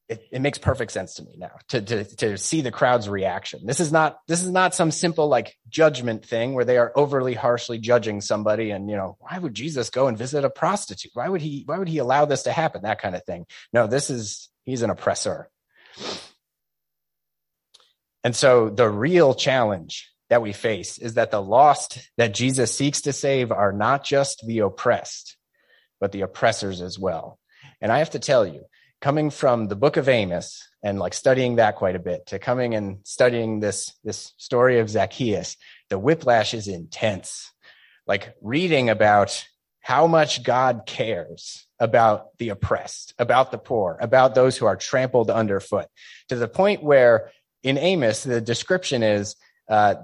it, 0.07 0.25
it, 0.31 0.41
makes 0.41 0.57
perfect 0.57 0.89
sense 0.89 1.15
to 1.15 1.23
me 1.23 1.35
now 1.37 1.51
to, 1.67 1.81
to, 1.81 2.03
to 2.15 2.37
see 2.37 2.61
the 2.61 2.71
crowd's 2.71 3.09
reaction. 3.09 3.65
This 3.65 3.81
is 3.81 3.91
not, 3.91 4.19
this 4.29 4.41
is 4.41 4.49
not 4.49 4.73
some 4.73 4.89
simple 4.89 5.27
like 5.27 5.57
judgment 5.67 6.25
thing 6.25 6.53
where 6.53 6.63
they 6.63 6.77
are 6.77 6.93
overly 6.95 7.33
harshly 7.33 7.77
judging 7.77 8.21
somebody. 8.21 8.71
And, 8.71 8.89
you 8.89 8.95
know, 8.95 9.17
why 9.19 9.37
would 9.37 9.53
Jesus 9.53 9.89
go 9.89 10.07
and 10.07 10.17
visit 10.17 10.45
a 10.45 10.49
prostitute? 10.49 11.11
Why 11.13 11.27
would 11.27 11.41
he, 11.41 11.63
why 11.65 11.77
would 11.77 11.89
he 11.89 11.97
allow 11.97 12.23
this 12.23 12.43
to 12.43 12.53
happen? 12.53 12.83
That 12.83 13.01
kind 13.01 13.15
of 13.15 13.25
thing. 13.25 13.47
No, 13.73 13.85
this 13.85 14.09
is, 14.09 14.47
he's 14.63 14.81
an 14.81 14.89
oppressor. 14.89 15.49
And 18.23 18.33
so 18.33 18.69
the 18.69 18.89
real 18.89 19.33
challenge 19.33 20.09
that 20.29 20.41
we 20.41 20.53
face 20.53 20.97
is 20.97 21.15
that 21.15 21.31
the 21.31 21.41
lost 21.41 21.99
that 22.15 22.33
Jesus 22.33 22.73
seeks 22.73 23.01
to 23.01 23.13
save 23.13 23.51
are 23.51 23.73
not 23.73 24.05
just 24.05 24.41
the 24.47 24.59
oppressed, 24.59 25.35
but 25.99 26.13
the 26.13 26.21
oppressors 26.21 26.81
as 26.81 26.97
well. 26.97 27.39
And 27.81 27.91
I 27.91 27.99
have 27.99 28.11
to 28.11 28.19
tell 28.19 28.47
you, 28.47 28.63
coming 29.01 29.29
from 29.29 29.67
the 29.67 29.75
book 29.75 29.97
of 29.97 30.09
Amos 30.09 30.67
and 30.83 30.99
like 30.99 31.13
studying 31.13 31.55
that 31.55 31.75
quite 31.75 31.95
a 31.95 31.99
bit 31.99 32.27
to 32.27 32.39
coming 32.39 32.75
and 32.75 32.99
studying 33.03 33.59
this, 33.59 33.93
this 34.03 34.33
story 34.37 34.79
of 34.79 34.89
Zacchaeus, 34.89 35.57
the 35.89 35.99
whiplash 35.99 36.53
is 36.53 36.67
intense. 36.67 37.51
Like 38.07 38.35
reading 38.41 38.89
about 38.89 39.45
how 39.81 40.07
much 40.07 40.43
God 40.43 40.83
cares 40.85 41.67
about 41.79 42.37
the 42.37 42.49
oppressed, 42.49 43.13
about 43.19 43.51
the 43.51 43.57
poor, 43.57 43.97
about 43.99 44.33
those 44.33 44.57
who 44.57 44.65
are 44.65 44.75
trampled 44.75 45.29
underfoot, 45.29 45.87
to 46.29 46.35
the 46.35 46.47
point 46.47 46.81
where 46.81 47.31
in 47.61 47.77
Amos, 47.77 48.23
the 48.23 48.41
description 48.41 49.03
is 49.03 49.35
uh, 49.69 49.95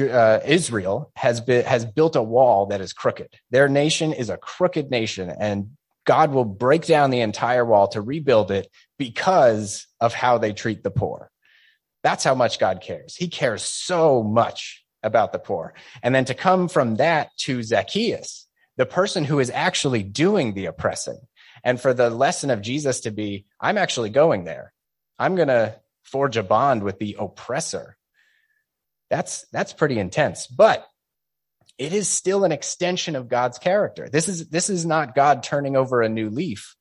uh, 0.00 0.40
Israel 0.44 1.12
has 1.14 1.40
been, 1.40 1.64
has 1.64 1.84
built 1.84 2.16
a 2.16 2.22
wall 2.22 2.66
that 2.66 2.80
is 2.80 2.92
crooked. 2.92 3.28
Their 3.50 3.68
nation 3.68 4.12
is 4.12 4.30
a 4.30 4.36
crooked 4.36 4.90
nation, 4.90 5.30
and 5.30 5.76
God 6.08 6.32
will 6.32 6.46
break 6.46 6.86
down 6.86 7.10
the 7.10 7.20
entire 7.20 7.66
wall 7.66 7.88
to 7.88 8.00
rebuild 8.00 8.50
it 8.50 8.66
because 8.98 9.86
of 10.00 10.14
how 10.14 10.38
they 10.38 10.54
treat 10.54 10.82
the 10.82 10.90
poor. 10.90 11.30
That's 12.02 12.24
how 12.24 12.34
much 12.34 12.58
God 12.58 12.80
cares. 12.80 13.14
He 13.14 13.28
cares 13.28 13.62
so 13.62 14.22
much 14.22 14.86
about 15.02 15.32
the 15.32 15.38
poor. 15.38 15.74
And 16.02 16.14
then 16.14 16.24
to 16.24 16.34
come 16.34 16.68
from 16.68 16.96
that 16.96 17.28
to 17.40 17.62
Zacchaeus, 17.62 18.46
the 18.78 18.86
person 18.86 19.22
who 19.22 19.38
is 19.38 19.50
actually 19.50 20.02
doing 20.02 20.54
the 20.54 20.64
oppressing. 20.64 21.18
And 21.62 21.78
for 21.78 21.92
the 21.92 22.08
lesson 22.08 22.48
of 22.48 22.62
Jesus 22.62 23.00
to 23.00 23.10
be, 23.10 23.44
I'm 23.60 23.76
actually 23.76 24.08
going 24.08 24.44
there. 24.44 24.72
I'm 25.18 25.36
going 25.36 25.48
to 25.48 25.78
forge 26.04 26.38
a 26.38 26.42
bond 26.42 26.84
with 26.84 26.98
the 26.98 27.16
oppressor. 27.18 27.98
That's, 29.10 29.44
that's 29.52 29.74
pretty 29.74 29.98
intense. 29.98 30.46
But 30.46 30.86
it 31.78 31.92
is 31.92 32.08
still 32.08 32.44
an 32.44 32.52
extension 32.52 33.16
of 33.16 33.28
God's 33.28 33.58
character. 33.58 34.08
This 34.08 34.28
is, 34.28 34.48
this 34.48 34.68
is 34.68 34.84
not 34.84 35.14
God 35.14 35.42
turning 35.42 35.76
over 35.76 36.02
a 36.02 36.08
new 36.08 36.28
leaf. 36.28 36.74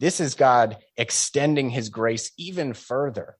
This 0.00 0.20
is 0.20 0.34
God 0.34 0.78
extending 0.96 1.70
his 1.70 1.90
grace 1.90 2.32
even 2.38 2.72
further 2.72 3.36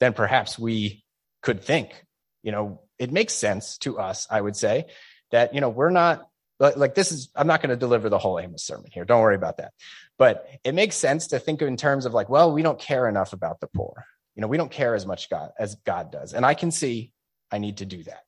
than 0.00 0.12
perhaps 0.12 0.58
we 0.58 1.04
could 1.42 1.62
think. 1.62 2.04
You 2.42 2.52
know, 2.52 2.82
it 2.98 3.12
makes 3.12 3.32
sense 3.32 3.78
to 3.78 3.98
us, 3.98 4.26
I 4.30 4.40
would 4.40 4.56
say, 4.56 4.86
that, 5.30 5.54
you 5.54 5.60
know, 5.60 5.68
we're 5.68 5.90
not 5.90 6.28
like 6.60 6.94
this 6.96 7.12
is, 7.12 7.30
I'm 7.36 7.46
not 7.46 7.62
going 7.62 7.70
to 7.70 7.76
deliver 7.76 8.08
the 8.08 8.18
whole 8.18 8.40
Amos 8.40 8.64
sermon 8.64 8.90
here. 8.92 9.04
Don't 9.04 9.22
worry 9.22 9.36
about 9.36 9.58
that. 9.58 9.72
But 10.18 10.48
it 10.64 10.74
makes 10.74 10.96
sense 10.96 11.28
to 11.28 11.38
think 11.38 11.62
in 11.62 11.76
terms 11.76 12.04
of 12.04 12.14
like, 12.14 12.28
well, 12.28 12.52
we 12.52 12.62
don't 12.62 12.80
care 12.80 13.08
enough 13.08 13.32
about 13.32 13.60
the 13.60 13.68
poor. 13.68 14.04
You 14.34 14.42
know, 14.42 14.48
we 14.48 14.56
don't 14.56 14.70
care 14.70 14.96
as 14.96 15.06
much 15.06 15.30
God 15.30 15.52
as 15.58 15.76
God 15.86 16.10
does. 16.10 16.34
And 16.34 16.44
I 16.44 16.54
can 16.54 16.72
see 16.72 17.12
I 17.50 17.58
need 17.58 17.78
to 17.78 17.86
do 17.86 18.02
that. 18.02 18.24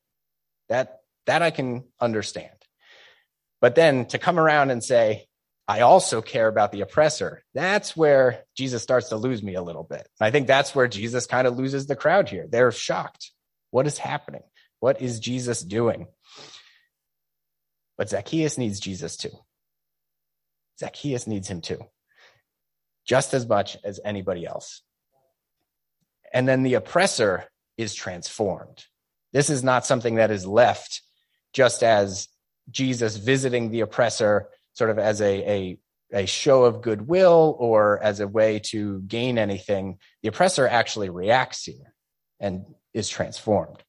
That 0.69 1.00
that 1.27 1.43
I 1.43 1.51
can 1.51 1.85
understand. 2.01 2.51
But 3.61 3.75
then 3.75 4.07
to 4.07 4.19
come 4.19 4.39
around 4.39 4.71
and 4.71 4.83
say, 4.83 5.27
I 5.69 5.81
also 5.81 6.21
care 6.21 6.49
about 6.49 6.73
the 6.73 6.81
oppressor, 6.81 7.43
that's 7.55 7.97
where 7.97 8.45
Jesus 8.57 8.83
starts 8.83 9.11
to 9.11 9.17
lose 9.17 9.43
me 9.43 9.55
a 9.55 9.63
little 9.63 9.85
bit. 9.85 10.09
I 10.21 10.31
think 10.31 10.47
that's 10.47 10.75
where 10.75 10.89
Jesus 10.89 11.27
kind 11.27 11.47
of 11.47 11.57
loses 11.57 11.87
the 11.87 11.95
crowd 11.95 12.29
here. 12.29 12.47
They're 12.51 12.73
shocked. 12.73 13.31
What 13.71 13.87
is 13.87 13.99
happening? 13.99 14.43
What 14.81 15.01
is 15.01 15.21
Jesus 15.21 15.63
doing? 15.63 16.09
But 17.97 18.09
Zacchaeus 18.09 18.59
needs 18.59 18.81
Jesus 18.81 19.17
too. 19.17 19.31
Zacchaeus 20.81 21.27
needs 21.27 21.47
him 21.47 21.61
too, 21.61 21.81
just 23.07 23.35
as 23.35 23.47
much 23.47 23.77
as 23.85 24.01
anybody 24.05 24.47
else. 24.47 24.83
And 26.33 26.49
then 26.49 26.63
the 26.63 26.75
oppressor 26.75 27.45
is 27.77 27.95
transformed. 27.95 28.85
This 29.33 29.51
is 29.51 29.63
not 29.63 29.87
something 29.87 30.17
that 30.17 30.31
is 30.31 30.47
left 30.47 31.03
just 31.53 31.83
as 31.83 32.29
Jesus 32.71 33.17
visiting 33.17 33.71
the 33.71 33.81
oppressor 33.81 34.49
sort 34.75 34.91
of 34.91 34.99
as 34.99 35.21
a, 35.21 35.51
a, 35.51 35.79
a 36.13 36.27
show 36.27 36.65
of 36.65 36.83
goodwill 36.83 37.57
or 37.59 38.03
as 38.03 38.21
a 38.21 38.29
way 38.29 38.61
to 38.61 39.01
gain 39.03 39.39
anything, 39.39 39.99
the 40.23 40.29
oppressor 40.29 40.67
actually 40.67 41.11
reacts 41.11 41.65
here 41.65 41.95
and 42.39 42.65
is 42.95 43.09
transformed. 43.09 43.83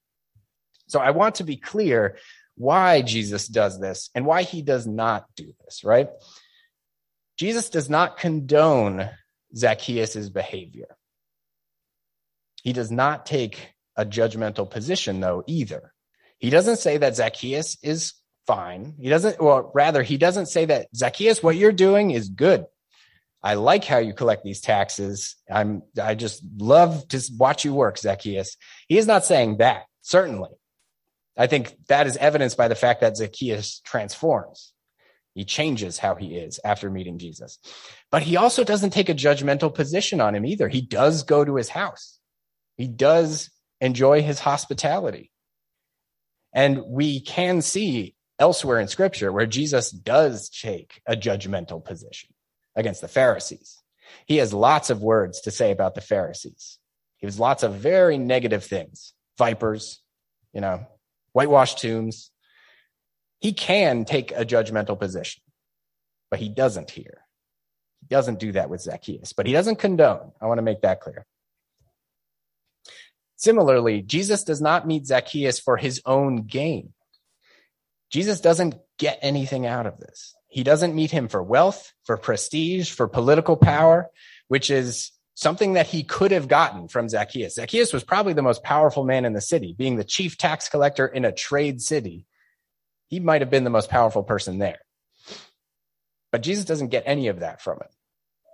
So 0.88 1.00
I 1.00 1.12
want 1.12 1.36
to 1.36 1.44
be 1.44 1.58
clear 1.58 2.18
why 2.56 3.02
Jesus 3.02 3.48
does 3.48 3.80
this 3.80 4.10
and 4.14 4.26
why 4.26 4.44
he 4.44 4.62
does 4.62 4.86
not 4.86 5.26
do 5.36 5.54
this, 5.64 5.84
right? 5.84 6.10
Jesus 7.38 7.70
does 7.70 7.90
not 7.90 8.18
condone 8.18 9.10
Zacchaeus' 9.56 10.30
behavior. 10.30 10.96
He 12.62 12.74
does 12.74 12.92
not 12.92 13.26
take 13.26 13.74
a 13.96 14.06
judgmental 14.06 14.70
position, 14.70 15.20
though, 15.20 15.44
either. 15.48 15.94
He 16.42 16.50
doesn't 16.50 16.78
say 16.78 16.98
that 16.98 17.16
Zacchaeus 17.16 17.78
is 17.84 18.14
fine. 18.48 18.96
He 19.00 19.10
doesn't, 19.10 19.40
well, 19.40 19.72
rather, 19.76 20.02
he 20.02 20.18
doesn't 20.18 20.48
say 20.48 20.66
that 20.66 20.88
Zacchaeus, 20.96 21.44
what 21.44 21.56
you're 21.56 21.72
doing 21.72 22.10
is 22.10 22.30
good. 22.30 22.66
I 23.44 23.54
like 23.54 23.86
how 23.86 24.00
you 24.00 24.14
collect 24.14 24.44
these 24.44 24.60
taxes. 24.60 25.36
I'm, 25.50 25.84
I 26.02 26.16
just 26.16 26.44
love 26.58 27.08
to 27.10 27.22
watch 27.38 27.64
you 27.64 27.76
work, 27.76 28.00
Zacchaeus. 28.00 28.58
He 28.88 28.98
is 28.98 29.06
not 29.06 29.24
saying 29.24 29.58
that, 29.58 29.84
certainly. 30.02 30.50
I 31.38 31.46
think 31.46 31.76
that 31.88 32.08
is 32.08 32.18
evidenced 32.18 32.58
by 32.58 32.68
the 32.68 32.76
fact 32.76 33.02
that 33.02 33.18
Zacchaeus 33.18 33.80
transforms. 33.86 34.74
He 35.36 35.46
changes 35.46 36.00
how 36.00 36.16
he 36.16 36.36
is 36.36 36.60
after 36.66 36.90
meeting 36.90 37.20
Jesus. 37.20 37.60
But 38.10 38.24
he 38.24 38.36
also 38.36 38.64
doesn't 38.64 38.94
take 38.94 39.10
a 39.10 39.14
judgmental 39.14 39.74
position 39.74 40.20
on 40.20 40.36
him 40.36 40.46
either. 40.46 40.68
He 40.68 40.82
does 40.82 41.22
go 41.22 41.46
to 41.46 41.56
his 41.56 41.70
house. 41.70 42.20
He 42.78 42.88
does 42.88 43.52
enjoy 43.80 44.24
his 44.24 44.40
hospitality. 44.40 45.31
And 46.54 46.84
we 46.88 47.20
can 47.22 47.62
see 47.62 48.16
elsewhere 48.40 48.80
in 48.80 48.88
scripture 48.88 49.32
where 49.32 49.46
Jesus 49.46 49.92
does 49.92 50.50
take 50.50 51.02
a 51.06 51.16
judgmental 51.16 51.84
position 51.84 52.30
against 52.76 53.02
the 53.02 53.08
Pharisees. 53.08 53.78
He 54.26 54.38
has 54.38 54.54
lots 54.54 54.90
of 54.90 55.02
words 55.02 55.42
to 55.42 55.52
say 55.52 55.72
about 55.72 55.96
the 55.96 56.02
Pharisees. 56.02 56.80
He 57.18 57.28
has 57.28 57.40
lots 57.40 57.64
of 57.64 57.76
very 57.76 58.18
negative 58.18 58.64
things, 58.64 59.14
vipers, 59.38 60.02
you 60.54 60.62
know, 60.62 60.86
whitewashed 61.34 61.80
tombs. 61.80 62.32
He 63.40 63.54
can 63.54 64.06
take 64.06 64.32
a 64.32 64.46
judgmental 64.46 65.00
position, 65.00 65.44
but 66.30 66.40
he 66.40 66.50
doesn't 66.50 66.90
here. 66.90 67.22
He 68.02 68.08
doesn't 68.08 68.40
do 68.40 68.52
that 68.54 68.70
with 68.70 68.82
Zacchaeus, 68.82 69.34
but 69.34 69.46
he 69.46 69.54
doesn't 69.54 69.78
condone. 69.78 70.32
I 70.42 70.48
want 70.48 70.58
to 70.58 70.64
make 70.64 70.82
that 70.82 71.00
clear. 71.00 71.26
Similarly, 73.42 74.04
Jesus 74.04 74.44
does 74.44 74.62
not 74.62 74.86
meet 74.86 75.08
Zacchaeus 75.08 75.60
for 75.60 75.76
his 75.76 76.00
own 76.06 76.44
gain. 76.44 76.94
Jesus 78.12 78.40
doesn't 78.40 78.76
get 79.00 79.18
anything 79.24 79.66
out 79.66 79.88
of 79.88 79.98
this. 79.98 80.36
He 80.48 80.64
doesn't 80.64 80.94
meet 80.94 81.10
him 81.10 81.28
for 81.28 81.42
wealth, 81.42 81.92
for 82.04 82.18
prestige, 82.18 82.92
for 82.92 83.08
political 83.08 83.58
power, 83.58 84.12
which 84.48 84.70
is 84.70 85.12
something 85.34 85.74
that 85.74 85.88
he 85.88 86.04
could 86.04 86.30
have 86.30 86.48
gotten 86.48 86.88
from 86.88 87.10
Zacchaeus. 87.10 87.56
Zacchaeus 87.56 87.94
was 87.94 88.04
probably 88.04 88.34
the 88.34 88.44
most 88.44 88.62
powerful 88.62 89.04
man 89.06 89.26
in 89.26 89.34
the 89.34 89.42
city, 89.42 89.74
being 89.76 89.96
the 89.96 90.04
chief 90.04 90.38
tax 90.38 90.70
collector 90.70 91.08
in 91.08 91.26
a 91.26 91.32
trade 91.32 91.82
city. 91.82 92.28
He 93.08 93.20
might 93.20 93.42
have 93.42 93.50
been 93.50 93.64
the 93.64 93.72
most 93.72 93.90
powerful 93.90 94.22
person 94.22 94.60
there. 94.60 94.82
But 96.32 96.44
Jesus 96.44 96.66
doesn't 96.66 96.90
get 96.90 97.04
any 97.08 97.30
of 97.30 97.40
that 97.40 97.60
from 97.60 97.78
him. 97.78 97.90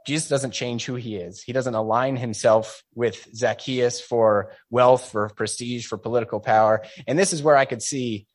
Jesus 0.07 0.29
doesn't 0.29 0.51
change 0.51 0.85
who 0.85 0.95
he 0.95 1.17
is. 1.17 1.43
He 1.43 1.51
doesn't 1.51 1.75
align 1.75 2.15
himself 2.15 2.81
with 2.95 3.27
Zacchaeus 3.35 3.99
for 3.99 4.53
wealth, 4.69 5.11
for 5.11 5.27
prestige, 5.35 5.85
for 5.85 5.97
political 5.97 6.39
power. 6.39 6.85
And 7.05 7.19
this 7.19 7.33
is 7.33 7.43
where 7.43 7.57
I 7.57 7.65
could 7.65 7.83
see 7.83 8.25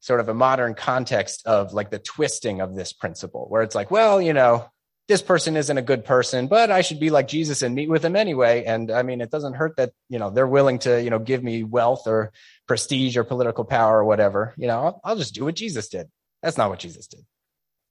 sort 0.00 0.20
of 0.20 0.30
a 0.30 0.34
modern 0.34 0.72
context 0.72 1.46
of 1.46 1.74
like 1.74 1.90
the 1.90 1.98
twisting 1.98 2.62
of 2.62 2.74
this 2.74 2.94
principle, 2.94 3.44
where 3.50 3.60
it's 3.60 3.74
like, 3.74 3.90
well, 3.90 4.20
you 4.22 4.32
know, 4.32 4.64
this 5.08 5.20
person 5.20 5.58
isn't 5.58 5.76
a 5.76 5.82
good 5.82 6.06
person, 6.06 6.46
but 6.46 6.70
I 6.70 6.80
should 6.80 7.00
be 7.00 7.10
like 7.10 7.28
Jesus 7.28 7.60
and 7.60 7.74
meet 7.74 7.90
with 7.90 8.02
him 8.02 8.16
anyway. 8.16 8.64
And 8.64 8.90
I 8.90 9.02
mean, 9.02 9.20
it 9.20 9.30
doesn't 9.30 9.54
hurt 9.54 9.76
that, 9.76 9.92
you 10.08 10.18
know, 10.18 10.30
they're 10.30 10.46
willing 10.46 10.78
to, 10.80 11.02
you 11.02 11.10
know, 11.10 11.18
give 11.18 11.44
me 11.44 11.64
wealth 11.64 12.06
or 12.06 12.32
prestige 12.66 13.18
or 13.18 13.24
political 13.24 13.64
power 13.64 13.98
or 13.98 14.04
whatever. 14.04 14.54
You 14.56 14.68
know, 14.68 14.80
I'll, 14.80 15.00
I'll 15.04 15.16
just 15.16 15.34
do 15.34 15.44
what 15.44 15.56
Jesus 15.56 15.90
did. 15.90 16.08
That's 16.42 16.56
not 16.56 16.70
what 16.70 16.78
Jesus 16.78 17.08
did. 17.08 17.26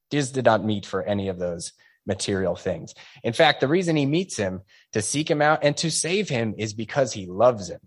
Jesus 0.09 0.31
did 0.31 0.45
not 0.45 0.65
meet 0.65 0.87
for 0.87 1.03
any 1.03 1.27
of 1.27 1.37
those 1.37 1.73
material 2.09 2.57
things. 2.57 2.93
In 3.23 3.31
fact, 3.31 3.61
the 3.61 3.69
reason 3.69 3.95
he 3.95 4.05
meets 4.05 4.35
him 4.35 4.61
to 4.91 5.01
seek 5.01 5.31
him 5.31 5.41
out 5.41 5.63
and 5.63 5.77
to 5.77 5.89
save 5.89 6.27
him 6.27 6.55
is 6.57 6.73
because 6.73 7.13
he 7.13 7.27
loves 7.27 7.69
him, 7.69 7.79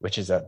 which 0.00 0.18
is 0.18 0.30
a 0.30 0.46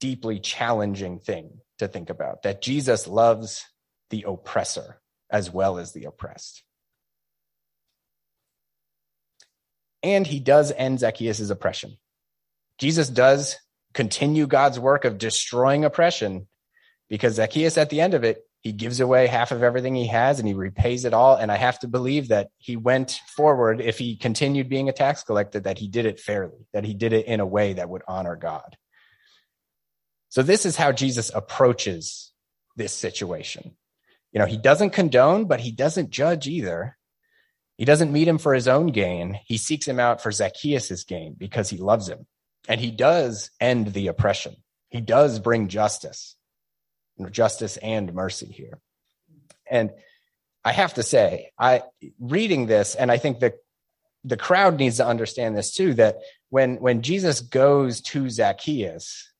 deeply 0.00 0.40
challenging 0.40 1.18
thing 1.18 1.50
to 1.78 1.88
think 1.88 2.08
about 2.08 2.44
that 2.44 2.62
Jesus 2.62 3.06
loves 3.06 3.64
the 4.10 4.24
oppressor 4.26 4.98
as 5.28 5.52
well 5.52 5.78
as 5.78 5.92
the 5.92 6.04
oppressed. 6.04 6.62
And 10.02 10.26
he 10.26 10.38
does 10.38 10.72
end 10.72 11.00
Zacchaeus' 11.00 11.50
oppression. 11.50 11.98
Jesus 12.78 13.08
does 13.08 13.56
continue 13.92 14.46
God's 14.46 14.78
work 14.78 15.04
of 15.04 15.18
destroying 15.18 15.84
oppression 15.84 16.46
because 17.08 17.34
Zacchaeus, 17.34 17.76
at 17.76 17.90
the 17.90 18.00
end 18.00 18.14
of 18.14 18.22
it, 18.22 18.42
he 18.66 18.72
gives 18.72 18.98
away 18.98 19.28
half 19.28 19.52
of 19.52 19.62
everything 19.62 19.94
he 19.94 20.08
has 20.08 20.40
and 20.40 20.48
he 20.48 20.52
repays 20.52 21.04
it 21.04 21.14
all. 21.14 21.36
And 21.36 21.52
I 21.52 21.56
have 21.56 21.78
to 21.80 21.88
believe 21.88 22.28
that 22.28 22.48
he 22.58 22.76
went 22.76 23.20
forward, 23.28 23.80
if 23.80 23.96
he 23.96 24.16
continued 24.16 24.68
being 24.68 24.88
a 24.88 24.92
tax 24.92 25.22
collector, 25.22 25.60
that 25.60 25.78
he 25.78 25.86
did 25.86 26.04
it 26.04 26.18
fairly, 26.18 26.66
that 26.72 26.84
he 26.84 26.92
did 26.92 27.12
it 27.12 27.26
in 27.26 27.38
a 27.38 27.46
way 27.46 27.74
that 27.74 27.88
would 27.88 28.02
honor 28.08 28.34
God. 28.34 28.76
So 30.30 30.42
this 30.42 30.66
is 30.66 30.74
how 30.74 30.90
Jesus 30.90 31.30
approaches 31.32 32.32
this 32.74 32.92
situation. 32.92 33.76
You 34.32 34.40
know, 34.40 34.46
he 34.46 34.56
doesn't 34.56 34.90
condone, 34.90 35.44
but 35.44 35.60
he 35.60 35.70
doesn't 35.70 36.10
judge 36.10 36.48
either. 36.48 36.96
He 37.76 37.84
doesn't 37.84 38.12
meet 38.12 38.26
him 38.26 38.38
for 38.38 38.52
his 38.52 38.66
own 38.66 38.88
gain. 38.88 39.38
He 39.46 39.58
seeks 39.58 39.86
him 39.86 40.00
out 40.00 40.20
for 40.20 40.32
Zacchaeus' 40.32 41.04
gain 41.04 41.36
because 41.38 41.70
he 41.70 41.76
loves 41.76 42.08
him. 42.08 42.26
And 42.68 42.80
he 42.80 42.90
does 42.90 43.50
end 43.60 43.92
the 43.92 44.08
oppression. 44.08 44.56
He 44.88 45.00
does 45.00 45.38
bring 45.38 45.68
justice, 45.68 46.35
justice 47.30 47.76
and 47.78 48.12
mercy 48.12 48.46
here. 48.46 48.78
And 49.70 49.90
I 50.64 50.72
have 50.72 50.94
to 50.94 51.02
say, 51.02 51.50
I 51.58 51.82
reading 52.18 52.66
this, 52.66 52.94
and 52.94 53.10
I 53.10 53.18
think 53.18 53.40
that 53.40 53.54
the 54.24 54.36
crowd 54.36 54.78
needs 54.78 54.96
to 54.96 55.06
understand 55.06 55.56
this 55.56 55.72
too, 55.72 55.94
that 55.94 56.18
when 56.50 56.76
when 56.76 57.02
Jesus 57.02 57.40
goes 57.40 58.00
to 58.02 58.28
Zacchaeus, 58.28 59.32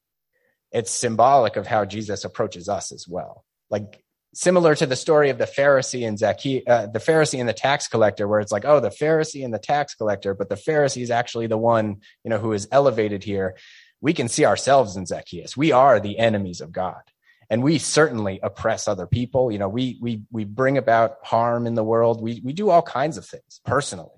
it's 0.73 0.91
symbolic 0.91 1.57
of 1.57 1.67
how 1.67 1.85
Jesus 1.85 2.25
approaches 2.25 2.69
us 2.69 2.93
as 2.93 3.07
well. 3.09 3.45
Like 3.71 4.05
similar 4.35 4.75
to 4.75 4.87
the 4.87 4.97
story 4.97 5.31
of 5.31 5.39
the 5.39 5.47
Pharisee 5.47 6.07
and 6.07 6.19
Zacchaeus, 6.19 6.62
uh, 6.69 6.87
the 6.87 6.99
Pharisee 6.99 7.41
and 7.41 7.49
the 7.49 7.55
tax 7.55 7.89
collector, 7.89 8.29
where 8.29 8.41
it's 8.41 8.53
like, 8.53 8.65
oh, 8.65 8.81
the 8.81 8.91
Pharisee 8.91 9.45
and 9.45 9.53
the 9.53 9.59
tax 9.59 9.95
collector, 9.95 10.35
but 10.35 10.49
the 10.49 10.57
Pharisee 10.57 11.03
is 11.03 11.11
actually 11.11 11.47
the 11.47 11.57
one, 11.57 12.03
you 12.23 12.31
know, 12.31 12.39
who 12.39 12.53
is 12.53 12.69
elevated 12.71 13.25
here. 13.25 13.57
We 14.01 14.12
can 14.12 14.29
see 14.29 14.45
ourselves 14.45 14.95
in 14.95 15.07
Zacchaeus. 15.07 15.57
We 15.57 15.73
are 15.73 15.99
the 15.99 16.19
enemies 16.19 16.61
of 16.61 16.71
God. 16.71 17.01
And 17.48 17.62
we 17.62 17.78
certainly 17.78 18.40
oppress 18.42 18.88
other 18.88 19.06
people. 19.06 19.52
You 19.52 19.59
know, 19.59 19.68
we 19.68 19.98
we 20.00 20.22
we 20.30 20.44
bring 20.44 20.78
about 20.78 21.18
harm 21.22 21.66
in 21.66 21.74
the 21.74 21.85
world. 21.85 22.20
We 22.20 22.40
we 22.44 22.52
do 22.52 22.70
all 22.70 22.82
kinds 22.82 23.16
of 23.16 23.26
things 23.26 23.61
personally. 23.64 24.11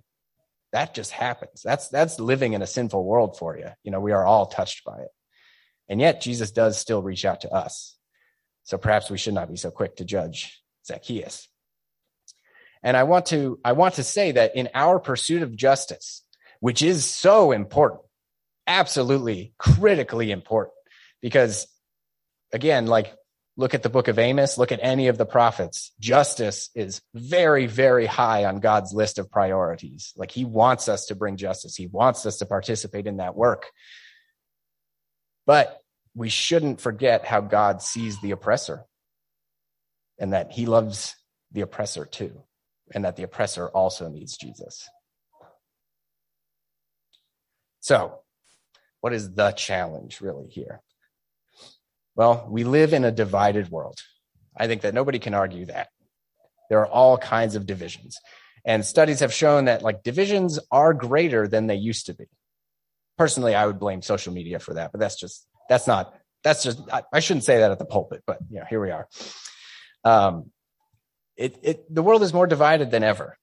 That 0.72 0.94
just 0.94 1.10
happens. 1.10 1.62
That's 1.62 1.88
that's 1.88 2.20
living 2.20 2.54
in 2.54 2.62
a 2.62 2.66
sinful 2.66 3.04
world 3.04 3.38
for 3.38 3.56
you. 3.58 3.68
You 3.84 3.90
know, 3.90 4.00
we 4.00 4.12
are 4.12 4.24
all 4.24 4.46
touched 4.46 4.84
by 4.84 4.98
it. 5.00 5.08
And 5.88 6.00
yet 6.00 6.20
Jesus 6.20 6.50
does 6.50 6.78
still 6.78 7.02
reach 7.02 7.24
out 7.24 7.42
to 7.42 7.50
us. 7.50 7.96
So 8.64 8.76
perhaps 8.76 9.10
we 9.10 9.18
should 9.18 9.34
not 9.34 9.48
be 9.48 9.56
so 9.56 9.70
quick 9.70 9.96
to 9.96 10.04
judge 10.04 10.62
Zacchaeus. 10.86 11.48
And 12.82 12.96
I 12.96 13.04
want 13.04 13.26
to, 13.26 13.58
I 13.64 13.72
want 13.72 13.94
to 13.94 14.04
say 14.04 14.32
that 14.32 14.54
in 14.54 14.68
our 14.74 14.98
pursuit 14.98 15.42
of 15.42 15.56
justice, 15.56 16.22
which 16.60 16.82
is 16.82 17.04
so 17.04 17.52
important, 17.52 18.02
absolutely 18.66 19.54
critically 19.58 20.30
important, 20.30 20.74
because 21.22 21.66
again, 22.52 22.86
like 22.86 23.14
look 23.56 23.74
at 23.74 23.82
the 23.82 23.90
book 23.90 24.08
of 24.08 24.18
Amos, 24.18 24.56
look 24.56 24.72
at 24.72 24.80
any 24.82 25.08
of 25.08 25.18
the 25.18 25.26
prophets. 25.26 25.92
Justice 25.98 26.70
is 26.74 27.02
very, 27.14 27.66
very 27.66 28.06
high 28.06 28.44
on 28.44 28.60
God's 28.60 28.92
list 28.94 29.18
of 29.18 29.30
priorities. 29.30 30.12
Like 30.16 30.30
he 30.30 30.44
wants 30.44 30.88
us 30.88 31.06
to 31.06 31.16
bring 31.16 31.36
justice. 31.36 31.74
He 31.74 31.88
wants 31.88 32.24
us 32.24 32.38
to 32.38 32.46
participate 32.46 33.06
in 33.06 33.16
that 33.16 33.34
work. 33.34 33.66
But 35.44 35.80
we 36.14 36.28
shouldn't 36.28 36.80
forget 36.80 37.24
how 37.24 37.40
God 37.40 37.82
sees 37.82 38.20
the 38.20 38.30
oppressor 38.30 38.84
and 40.18 40.32
that 40.32 40.52
he 40.52 40.66
loves 40.66 41.16
the 41.52 41.60
oppressor 41.62 42.04
too, 42.04 42.42
and 42.94 43.04
that 43.04 43.16
the 43.16 43.22
oppressor 43.22 43.68
also 43.68 44.08
needs 44.08 44.36
Jesus. 44.36 44.88
So, 47.80 48.20
what 49.00 49.12
is 49.12 49.32
the 49.34 49.52
challenge 49.52 50.20
really 50.20 50.48
here? 50.48 50.82
Well, 52.18 52.48
we 52.50 52.64
live 52.64 52.94
in 52.94 53.04
a 53.04 53.12
divided 53.12 53.70
world. 53.70 54.00
I 54.56 54.66
think 54.66 54.82
that 54.82 54.92
nobody 54.92 55.20
can 55.20 55.34
argue 55.34 55.66
that. 55.66 55.88
There 56.68 56.80
are 56.80 56.88
all 56.88 57.16
kinds 57.16 57.54
of 57.54 57.64
divisions. 57.64 58.18
And 58.64 58.84
studies 58.84 59.20
have 59.20 59.32
shown 59.32 59.66
that 59.66 59.82
like 59.82 60.02
divisions 60.02 60.58
are 60.72 60.92
greater 60.92 61.46
than 61.46 61.68
they 61.68 61.76
used 61.76 62.06
to 62.06 62.14
be. 62.14 62.24
Personally, 63.18 63.54
I 63.54 63.64
would 63.66 63.78
blame 63.78 64.02
social 64.02 64.32
media 64.32 64.58
for 64.58 64.74
that, 64.74 64.90
but 64.90 64.98
that's 64.98 65.14
just 65.14 65.46
that's 65.68 65.86
not 65.86 66.12
that's 66.42 66.64
just 66.64 66.80
I, 66.92 67.04
I, 67.12 67.20
shouldn't 67.20 67.44
say 67.44 67.58
that 67.58 67.70
at 67.70 67.78
the 67.78 67.84
pulpit, 67.84 68.24
but 68.26 68.38
you 68.50 68.58
know, 68.58 68.66
here 68.68 68.80
we 68.80 68.90
are. 68.90 69.08
Um, 70.02 70.50
it, 71.36 71.56
it 71.62 71.94
the 71.94 72.02
world 72.02 72.24
is 72.24 72.34
more 72.34 72.48
divided 72.48 72.90
than 72.90 73.04
ever. 73.04 73.38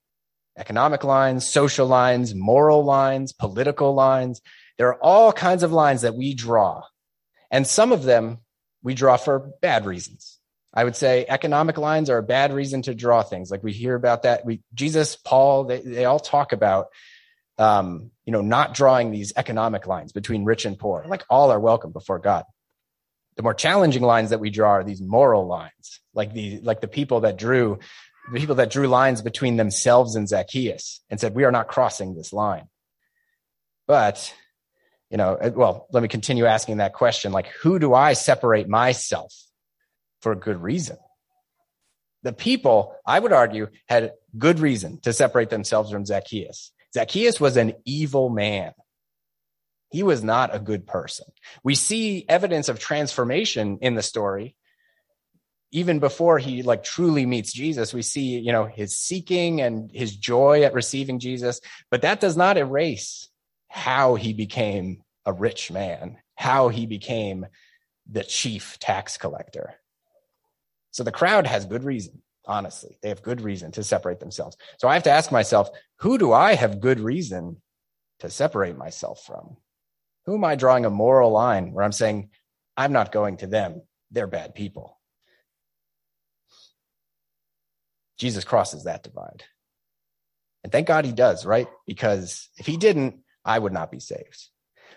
Economic 0.58 1.06
lines, 1.06 1.48
social 1.48 1.88
lines, 1.88 2.36
moral 2.36 2.84
lines, 2.84 3.32
political 3.32 3.94
lines. 3.94 4.42
There 4.78 4.90
are 4.90 5.02
all 5.02 5.32
kinds 5.32 5.64
of 5.64 5.72
lines 5.72 6.02
that 6.02 6.16
we 6.16 6.34
draw. 6.34 6.84
And 7.50 7.66
some 7.66 7.94
of 7.94 8.04
them 8.04 8.40
we 8.86 8.94
draw 8.94 9.18
for 9.18 9.52
bad 9.62 9.86
reasons. 9.86 10.40
I 10.74 10.84
would 10.84 10.96
say 10.96 11.26
economic 11.28 11.78
lines 11.78 12.10
are 12.10 12.20
a 12.20 12.24
bad 12.24 12.54
reason 12.54 12.84
to 12.84 12.94
draw 12.94 13.24
things. 13.24 13.50
Like 13.50 13.64
we 13.64 13.74
hear 13.74 13.96
about 13.96 14.24
that. 14.24 14.46
We, 14.46 14.62
Jesus, 14.74 15.16
Paul, 15.16 15.64
they, 15.64 15.80
they 15.80 16.06
all 16.06 16.20
talk 16.20 16.54
about 16.54 16.88
um, 17.58 18.12
you 18.26 18.34
know, 18.34 18.42
not 18.42 18.74
drawing 18.74 19.12
these 19.12 19.34
economic 19.36 19.88
lines 19.88 20.12
between 20.12 20.44
rich 20.44 20.66
and 20.66 20.78
poor. 20.78 21.06
Like 21.08 21.24
all 21.30 21.52
are 21.52 21.60
welcome 21.60 21.92
before 21.92 22.20
God. 22.20 22.44
The 23.38 23.44
more 23.44 23.54
challenging 23.54 24.04
lines 24.04 24.30
that 24.30 24.40
we 24.40 24.50
draw 24.50 24.72
are 24.72 24.84
these 24.84 25.02
moral 25.02 25.48
lines, 25.48 26.02
like 26.14 26.34
the 26.34 26.60
like 26.62 26.82
the 26.82 26.88
people 26.88 27.22
that 27.22 27.38
drew 27.38 27.80
the 28.32 28.40
people 28.40 28.56
that 28.56 28.72
drew 28.72 28.88
lines 28.88 29.22
between 29.22 29.58
themselves 29.58 30.16
and 30.16 30.28
Zacchaeus 30.28 31.02
and 31.10 31.20
said, 31.20 31.36
"We 31.36 31.44
are 31.44 31.52
not 31.52 31.68
crossing 31.68 32.16
this 32.16 32.32
line." 32.32 32.68
But 33.88 34.34
you 35.10 35.18
know, 35.18 35.38
well, 35.56 35.88
let 35.92 36.02
me 36.02 36.10
continue 36.10 36.46
asking 36.46 36.78
that 36.78 36.94
question: 36.94 37.32
like, 37.32 37.48
who 37.48 37.80
do 37.80 37.94
I 37.94 38.14
separate 38.14 38.68
myself 38.68 39.34
for 40.22 40.32
a 40.32 40.36
good 40.36 40.62
reason? 40.62 40.98
The 42.24 42.34
people, 42.34 42.96
I 43.06 43.20
would 43.20 43.32
argue, 43.32 43.68
had 43.88 44.14
good 44.38 44.60
reason 44.60 45.00
to 45.02 45.14
separate 45.14 45.52
themselves 45.52 45.92
from 45.92 46.06
Zacchaeus. 46.06 46.72
Zacchaeus 46.94 47.40
was 47.40 47.56
an 47.56 47.74
evil 47.86 48.30
man. 48.30 48.74
He 49.92 50.02
was 50.02 50.24
not 50.24 50.54
a 50.54 50.60
good 50.60 50.88
person. 50.88 51.28
We 51.64 51.76
see 51.76 52.26
evidence 52.28 52.68
of 52.68 52.80
transformation 52.80 53.78
in 53.82 53.94
the 53.94 54.02
story. 54.02 54.56
Even 55.72 56.00
before 56.00 56.40
he 56.40 56.64
like 56.64 56.84
truly 56.84 57.26
meets 57.26 57.54
Jesus, 57.54 57.94
we 57.94 58.02
see, 58.02 58.40
you 58.40 58.52
know, 58.52 58.66
his 58.66 58.98
seeking 58.98 59.62
and 59.62 59.92
his 59.94 60.16
joy 60.16 60.64
at 60.64 60.74
receiving 60.74 61.20
Jesus, 61.20 61.62
but 61.92 62.02
that 62.02 62.20
does 62.20 62.36
not 62.36 62.58
erase 62.58 63.30
how 63.76 64.16
he 64.16 64.34
became 64.34 65.04
a 65.26 65.34
rich 65.34 65.72
man, 65.72 66.18
how 66.36 66.70
he 66.70 66.86
became 66.86 67.46
the 68.10 68.24
chief 68.24 68.80
tax 68.80 69.18
collector. 69.18 69.76
So 70.92 71.04
the 71.04 71.12
crowd 71.12 71.46
has 71.46 71.66
good 71.66 71.84
reason 71.84 72.22
honestly. 72.48 72.98
They 73.02 73.10
have 73.10 73.22
good 73.22 73.42
reason 73.42 73.72
to 73.74 73.84
separate 73.84 74.20
themselves. 74.20 74.58
So 74.80 74.88
I 74.88 74.94
have 74.94 75.04
to 75.04 75.12
ask 75.12 75.32
myself, 75.32 75.70
who 76.00 76.18
do 76.18 76.32
I 76.34 76.56
have 76.56 76.80
good 76.80 77.00
reason 77.00 77.62
to 78.20 78.30
separate 78.30 78.78
myself 78.78 79.24
from? 79.26 79.58
Who 80.26 80.36
am 80.36 80.44
I 80.44 80.56
drawing 80.56 80.86
a 80.86 80.90
moral 80.90 81.32
line 81.32 81.72
where 81.72 81.84
I'm 81.84 81.92
saying, 81.92 82.30
I'm 82.78 82.92
not 82.92 83.12
going 83.12 83.38
to 83.38 83.48
them? 83.48 83.82
They're 84.12 84.28
bad 84.28 84.56
people. 84.56 85.00
Jesus 88.18 88.44
crosses 88.44 88.86
that 88.86 89.04
divide. 89.04 89.44
And 90.64 90.72
thank 90.72 90.88
God 90.88 91.06
he 91.06 91.12
does, 91.12 91.46
right? 91.46 91.68
Because 91.86 92.50
if 92.58 92.66
he 92.66 92.78
didn't, 92.78 93.20
I 93.46 93.60
would 93.60 93.74
not 93.74 93.92
be 93.92 94.00
saved. 94.00 94.50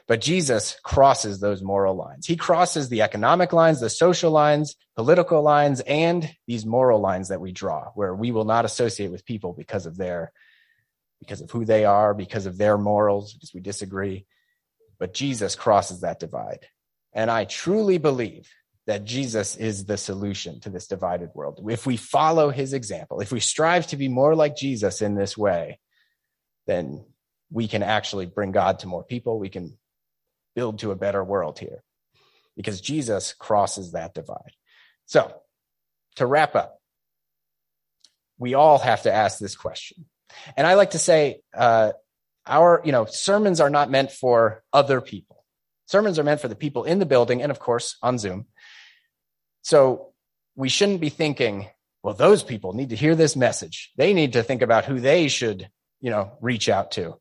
But 0.07 0.23
Jesus 0.23 0.81
crosses 0.83 1.39
those 1.39 1.63
moral 1.63 1.95
lines. 1.95 2.27
He 2.27 2.37
crosses 2.37 2.89
the 2.89 3.03
economic 3.03 3.53
lines, 3.53 3.81
the 3.81 3.91
social 3.91 4.31
lines, 4.31 4.75
political 4.97 5.43
lines, 5.43 5.81
and 5.81 6.35
these 6.47 6.65
moral 6.65 6.99
lines 7.01 7.29
that 7.29 7.43
we 7.43 7.53
draw, 7.53 7.91
where 7.95 8.15
we 8.15 8.33
will 8.33 8.47
not 8.47 8.65
associate 8.65 9.11
with 9.11 9.27
people 9.27 9.53
because 9.53 9.85
of 9.85 9.99
their, 9.99 10.33
because 11.21 11.43
of 11.43 11.51
who 11.51 11.67
they 11.67 11.85
are, 11.85 12.15
because 12.15 12.47
of 12.47 12.57
their 12.57 12.79
morals, 12.79 13.35
because 13.35 13.53
we 13.53 13.61
disagree. 13.61 14.25
But 14.99 15.13
Jesus 15.13 15.55
crosses 15.55 16.01
that 16.01 16.21
divide. 16.21 16.67
And 17.13 17.31
I 17.31 17.45
truly 17.45 17.99
believe 17.99 18.49
that 18.87 19.05
Jesus 19.05 19.57
is 19.57 19.85
the 19.85 19.99
solution 19.99 20.61
to 20.61 20.71
this 20.71 20.87
divided 20.87 21.29
world. 21.35 21.61
If 21.71 21.85
we 21.85 21.99
follow 21.99 22.49
his 22.49 22.73
example, 22.73 23.21
if 23.21 23.31
we 23.31 23.41
strive 23.41 23.87
to 23.89 23.99
be 23.99 24.09
more 24.09 24.35
like 24.35 24.57
Jesus 24.57 25.03
in 25.03 25.15
this 25.15 25.37
way, 25.37 25.79
then 26.67 27.05
we 27.51 27.69
can 27.69 27.83
actually 27.83 28.27
bring 28.27 28.53
God 28.53 28.81
to 28.81 28.87
more 28.87 29.03
people. 29.03 29.39
We 29.39 29.49
can 29.49 29.77
build 30.55 30.81
to 30.81 30.91
a 30.91 30.97
better 30.97 31.23
world 31.23 31.59
here 31.59 31.83
because 32.57 32.81
Jesus 32.81 33.33
crosses 33.33 33.93
that 33.93 34.15
divide. 34.15 34.53
So, 35.07 35.33
to 36.17 36.27
wrap 36.27 36.57
up, 36.57 36.81
we 38.39 38.55
all 38.55 38.79
have 38.79 39.03
to 39.03 39.13
ask 39.13 39.39
this 39.39 39.57
question. 39.57 40.07
And 40.57 40.67
I 40.67 40.75
like 40.75 40.91
to 40.91 40.99
say, 40.99 41.41
uh, 41.57 41.93
our, 42.47 42.83
you 42.85 42.93
know, 42.93 43.05
sermons 43.05 43.61
are 43.61 43.71
not 43.71 43.91
meant 43.91 44.11
for 44.11 44.63
other 44.73 45.01
people. 45.01 45.45
Sermons 45.87 46.19
are 46.19 46.25
meant 46.25 46.41
for 46.41 46.49
the 46.49 46.55
people 46.55 46.85
in 46.85 46.99
the 46.99 47.07
building 47.07 47.43
and, 47.43 47.51
of 47.51 47.59
course, 47.59 47.97
on 48.03 48.19
Zoom. 48.19 48.47
So 49.63 50.13
we 50.55 50.69
shouldn't 50.69 51.01
be 51.01 51.09
thinking, 51.09 51.69
well, 52.03 52.15
those 52.15 52.43
people 52.43 52.73
need 52.73 52.91
to 52.91 52.97
hear 52.97 53.15
this 53.15 53.37
message. 53.37 53.93
They 53.97 54.13
need 54.13 54.35
to 54.35 54.43
think 54.43 54.63
about 54.63 54.85
who 54.85 55.01
they 55.01 55.29
should, 55.29 55.69
you 56.01 56.11
know, 56.11 56.37
reach 56.41 56.69
out 56.69 56.93
to. 56.93 57.19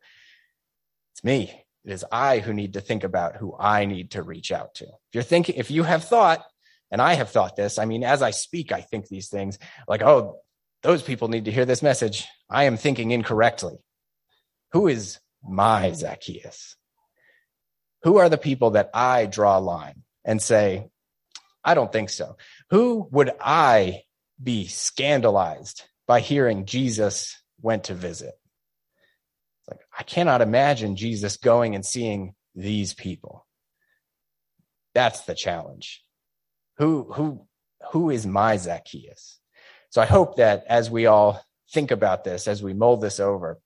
It's 1.17 1.23
me. 1.23 1.65
It 1.83 1.93
is 1.93 2.05
I 2.11 2.37
who 2.37 2.53
need 2.53 2.73
to 2.73 2.81
think 2.81 3.03
about 3.03 3.37
who 3.37 3.55
I 3.57 3.85
need 3.85 4.11
to 4.11 4.21
reach 4.21 4.51
out 4.51 4.75
to. 4.75 4.85
If 4.85 5.13
you're 5.13 5.23
thinking, 5.23 5.55
if 5.55 5.71
you 5.71 5.81
have 5.81 6.03
thought, 6.03 6.45
and 6.91 7.01
I 7.01 7.15
have 7.15 7.31
thought 7.31 7.55
this, 7.55 7.79
I 7.79 7.85
mean, 7.85 8.03
as 8.03 8.21
I 8.21 8.29
speak, 8.29 8.71
I 8.71 8.81
think 8.81 9.07
these 9.07 9.27
things 9.27 9.57
like, 9.87 10.03
oh, 10.03 10.37
those 10.83 11.01
people 11.01 11.27
need 11.27 11.45
to 11.45 11.51
hear 11.51 11.65
this 11.65 11.81
message. 11.81 12.27
I 12.47 12.65
am 12.65 12.77
thinking 12.77 13.09
incorrectly. 13.09 13.77
Who 14.73 14.87
is 14.87 15.19
my 15.43 15.91
Zacchaeus? 15.91 16.75
Who 18.03 18.17
are 18.17 18.29
the 18.29 18.37
people 18.37 18.71
that 18.71 18.91
I 18.93 19.25
draw 19.25 19.57
a 19.57 19.59
line 19.59 20.03
and 20.23 20.39
say, 20.39 20.87
I 21.63 21.73
don't 21.73 21.91
think 21.91 22.11
so? 22.11 22.37
Who 22.69 23.07
would 23.09 23.31
I 23.41 24.03
be 24.41 24.67
scandalized 24.67 25.81
by 26.05 26.19
hearing 26.19 26.67
Jesus 26.67 27.41
went 27.59 27.85
to 27.85 27.95
visit? 27.95 28.36
Like, 29.69 29.79
I 29.97 30.03
cannot 30.03 30.41
imagine 30.41 30.95
Jesus 30.95 31.37
going 31.37 31.75
and 31.75 31.85
seeing 31.85 32.33
these 32.55 32.93
people. 32.93 33.45
That's 34.93 35.21
the 35.21 35.35
challenge. 35.35 36.03
Who, 36.77 37.11
who, 37.11 37.47
who 37.91 38.09
is 38.09 38.25
my 38.25 38.57
Zacchaeus? 38.57 39.39
So 39.89 40.01
I 40.01 40.05
hope 40.05 40.37
that 40.37 40.65
as 40.67 40.89
we 40.89 41.05
all 41.05 41.41
think 41.71 41.91
about 41.91 42.23
this, 42.23 42.47
as 42.47 42.63
we 42.63 42.73
mold 42.73 43.01
this 43.01 43.19
over, 43.19 43.59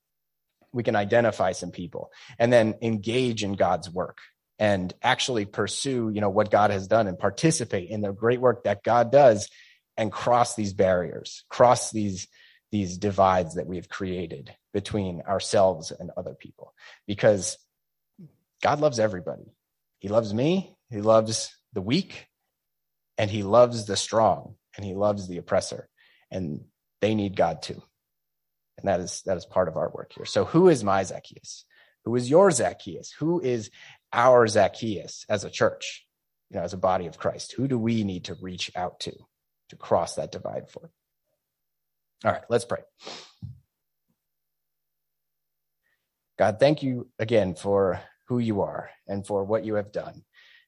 we 0.74 0.84
can 0.84 0.96
identify 0.96 1.52
some 1.52 1.72
people 1.72 2.12
and 2.40 2.52
then 2.52 2.76
engage 2.82 3.44
in 3.44 3.54
God's 3.54 3.90
work 3.90 4.20
and 4.58 4.94
actually 5.02 5.46
pursue, 5.46 6.12
you 6.14 6.22
know, 6.22 6.30
what 6.30 6.52
God 6.52 6.72
has 6.72 6.88
done 6.88 7.08
and 7.08 7.18
participate 7.18 7.90
in 7.90 8.02
the 8.02 8.12
great 8.12 8.40
work 8.40 8.64
that 8.64 8.84
God 8.84 9.12
does 9.12 9.50
and 9.98 10.12
cross 10.12 10.56
these 10.56 10.74
barriers, 10.74 11.44
cross 11.50 11.92
these 11.92 12.28
these 12.72 12.98
divides 12.98 13.56
that 13.56 13.68
we've 13.68 13.90
created 13.90 14.54
between 14.74 15.22
ourselves 15.22 15.92
and 15.92 16.10
other 16.16 16.34
people 16.34 16.74
because 17.06 17.58
God 18.64 18.80
loves 18.80 19.00
everybody. 19.00 19.54
He 20.00 20.08
loves 20.08 20.34
me, 20.34 20.76
he 20.90 21.02
loves 21.02 21.56
the 21.74 21.82
weak, 21.82 22.28
and 23.18 23.30
he 23.30 23.44
loves 23.44 23.86
the 23.86 23.98
strong, 23.98 24.56
and 24.76 24.86
he 24.86 24.94
loves 24.94 25.28
the 25.28 25.38
oppressor. 25.38 25.90
And 26.32 26.66
they 27.02 27.14
need 27.14 27.36
God 27.36 27.62
too. 27.62 27.82
And 28.78 28.88
that 28.88 29.00
is 29.00 29.22
that 29.26 29.38
is 29.38 29.46
part 29.46 29.68
of 29.68 29.78
our 29.78 29.90
work 29.90 30.14
here. 30.14 30.26
So 30.26 30.46
who 30.46 30.70
is 30.70 30.84
my 30.84 31.04
Zacchaeus? 31.04 31.66
Who 32.06 32.16
is 32.16 32.30
your 32.30 32.50
Zacchaeus? 32.52 33.12
Who 33.12 33.42
is 33.42 33.70
our 34.12 34.48
Zacchaeus 34.48 35.26
as 35.30 35.44
a 35.44 35.50
church, 35.50 36.08
you 36.50 36.58
know, 36.58 36.64
as 36.64 36.74
a 36.74 36.78
body 36.78 37.06
of 37.08 37.20
Christ? 37.20 37.54
Who 37.54 37.68
do 37.68 37.78
we 37.78 38.04
need 38.04 38.26
to 38.26 38.36
reach 38.42 38.72
out 38.76 39.02
to 39.02 39.14
to 39.70 39.76
cross 39.76 40.16
that 40.16 40.32
divide 40.32 40.70
for? 40.70 40.90
All 42.24 42.32
right, 42.32 42.44
let's 42.50 42.66
pray. 42.66 42.82
God, 46.38 46.60
thank 46.60 46.84
you 46.84 47.10
again 47.20 47.56
for 47.56 48.02
who 48.28 48.40
you 48.40 48.62
are 48.62 48.90
and 49.08 49.26
for 49.26 49.44
what 49.44 49.66
you 49.66 49.76
have 49.76 49.92
done, 49.92 50.24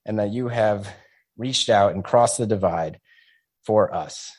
and 0.05 0.19
that 0.19 0.31
you 0.31 0.47
have 0.47 0.87
reached 1.37 1.69
out 1.69 1.93
and 1.93 2.03
crossed 2.03 2.37
the 2.37 2.45
divide 2.45 2.99
for 3.65 3.93
us 3.93 4.31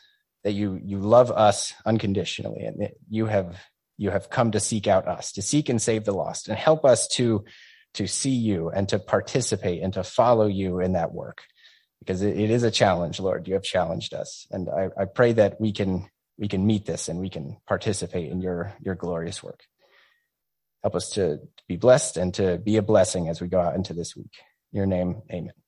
that 0.45 0.53
you 0.53 0.79
you 0.85 0.99
love 0.99 1.31
us 1.31 1.75
unconditionally 1.85 2.61
and 2.61 2.91
you 3.09 3.27
have 3.27 3.59
you 3.97 4.11
have 4.11 4.31
come 4.31 4.51
to 4.53 4.61
seek 4.61 4.87
out 4.87 5.09
us 5.09 5.33
to 5.33 5.43
seek 5.43 5.69
and 5.69 5.81
save 5.81 6.05
the 6.05 6.13
lost 6.13 6.49
and 6.49 6.57
help 6.57 6.85
us 6.85 7.09
to 7.09 7.45
to 7.95 8.07
see 8.07 8.31
you 8.31 8.71
and 8.71 8.89
to 8.89 8.99
participate 8.99 9.83
and 9.83 9.95
to 9.95 10.05
follow 10.05 10.47
you 10.47 10.81
in 10.81 10.93
that 10.93 11.13
work 11.13 11.43
because 12.01 12.23
it, 12.23 12.37
is 12.37 12.63
a 12.63 12.71
challenge 12.71 13.19
lord 13.19 13.49
you 13.49 13.55
have 13.55 13.63
challenged 13.63 14.15
us 14.15 14.47
and 14.51 14.69
I, 14.69 14.91
I 14.97 15.05
pray 15.07 15.33
that 15.33 15.61
we 15.61 15.73
can 15.73 16.09
we 16.39 16.49
can 16.49 16.67
meet 16.67 16.87
this 16.87 17.09
and 17.09 17.21
we 17.21 17.31
can 17.31 17.57
participate 17.67 18.31
in 18.31 18.41
your 18.41 18.75
your 18.81 18.95
glorious 18.95 19.43
work. 19.43 19.61
Help 20.83 20.95
us 20.95 21.11
to 21.11 21.39
be 21.67 21.77
blessed 21.77 22.17
and 22.17 22.35
to 22.35 22.59
be 22.59 22.77
a 22.77 22.83
blessing 22.83 23.29
as 23.29 23.41
we 23.41 23.49
go 23.49 23.61
out 23.61 23.75
into 23.75 23.95
this 23.95 24.15
week. 24.15 24.33
In 24.73 24.77
your 24.79 24.87
name 24.87 25.23
amen 25.33 25.64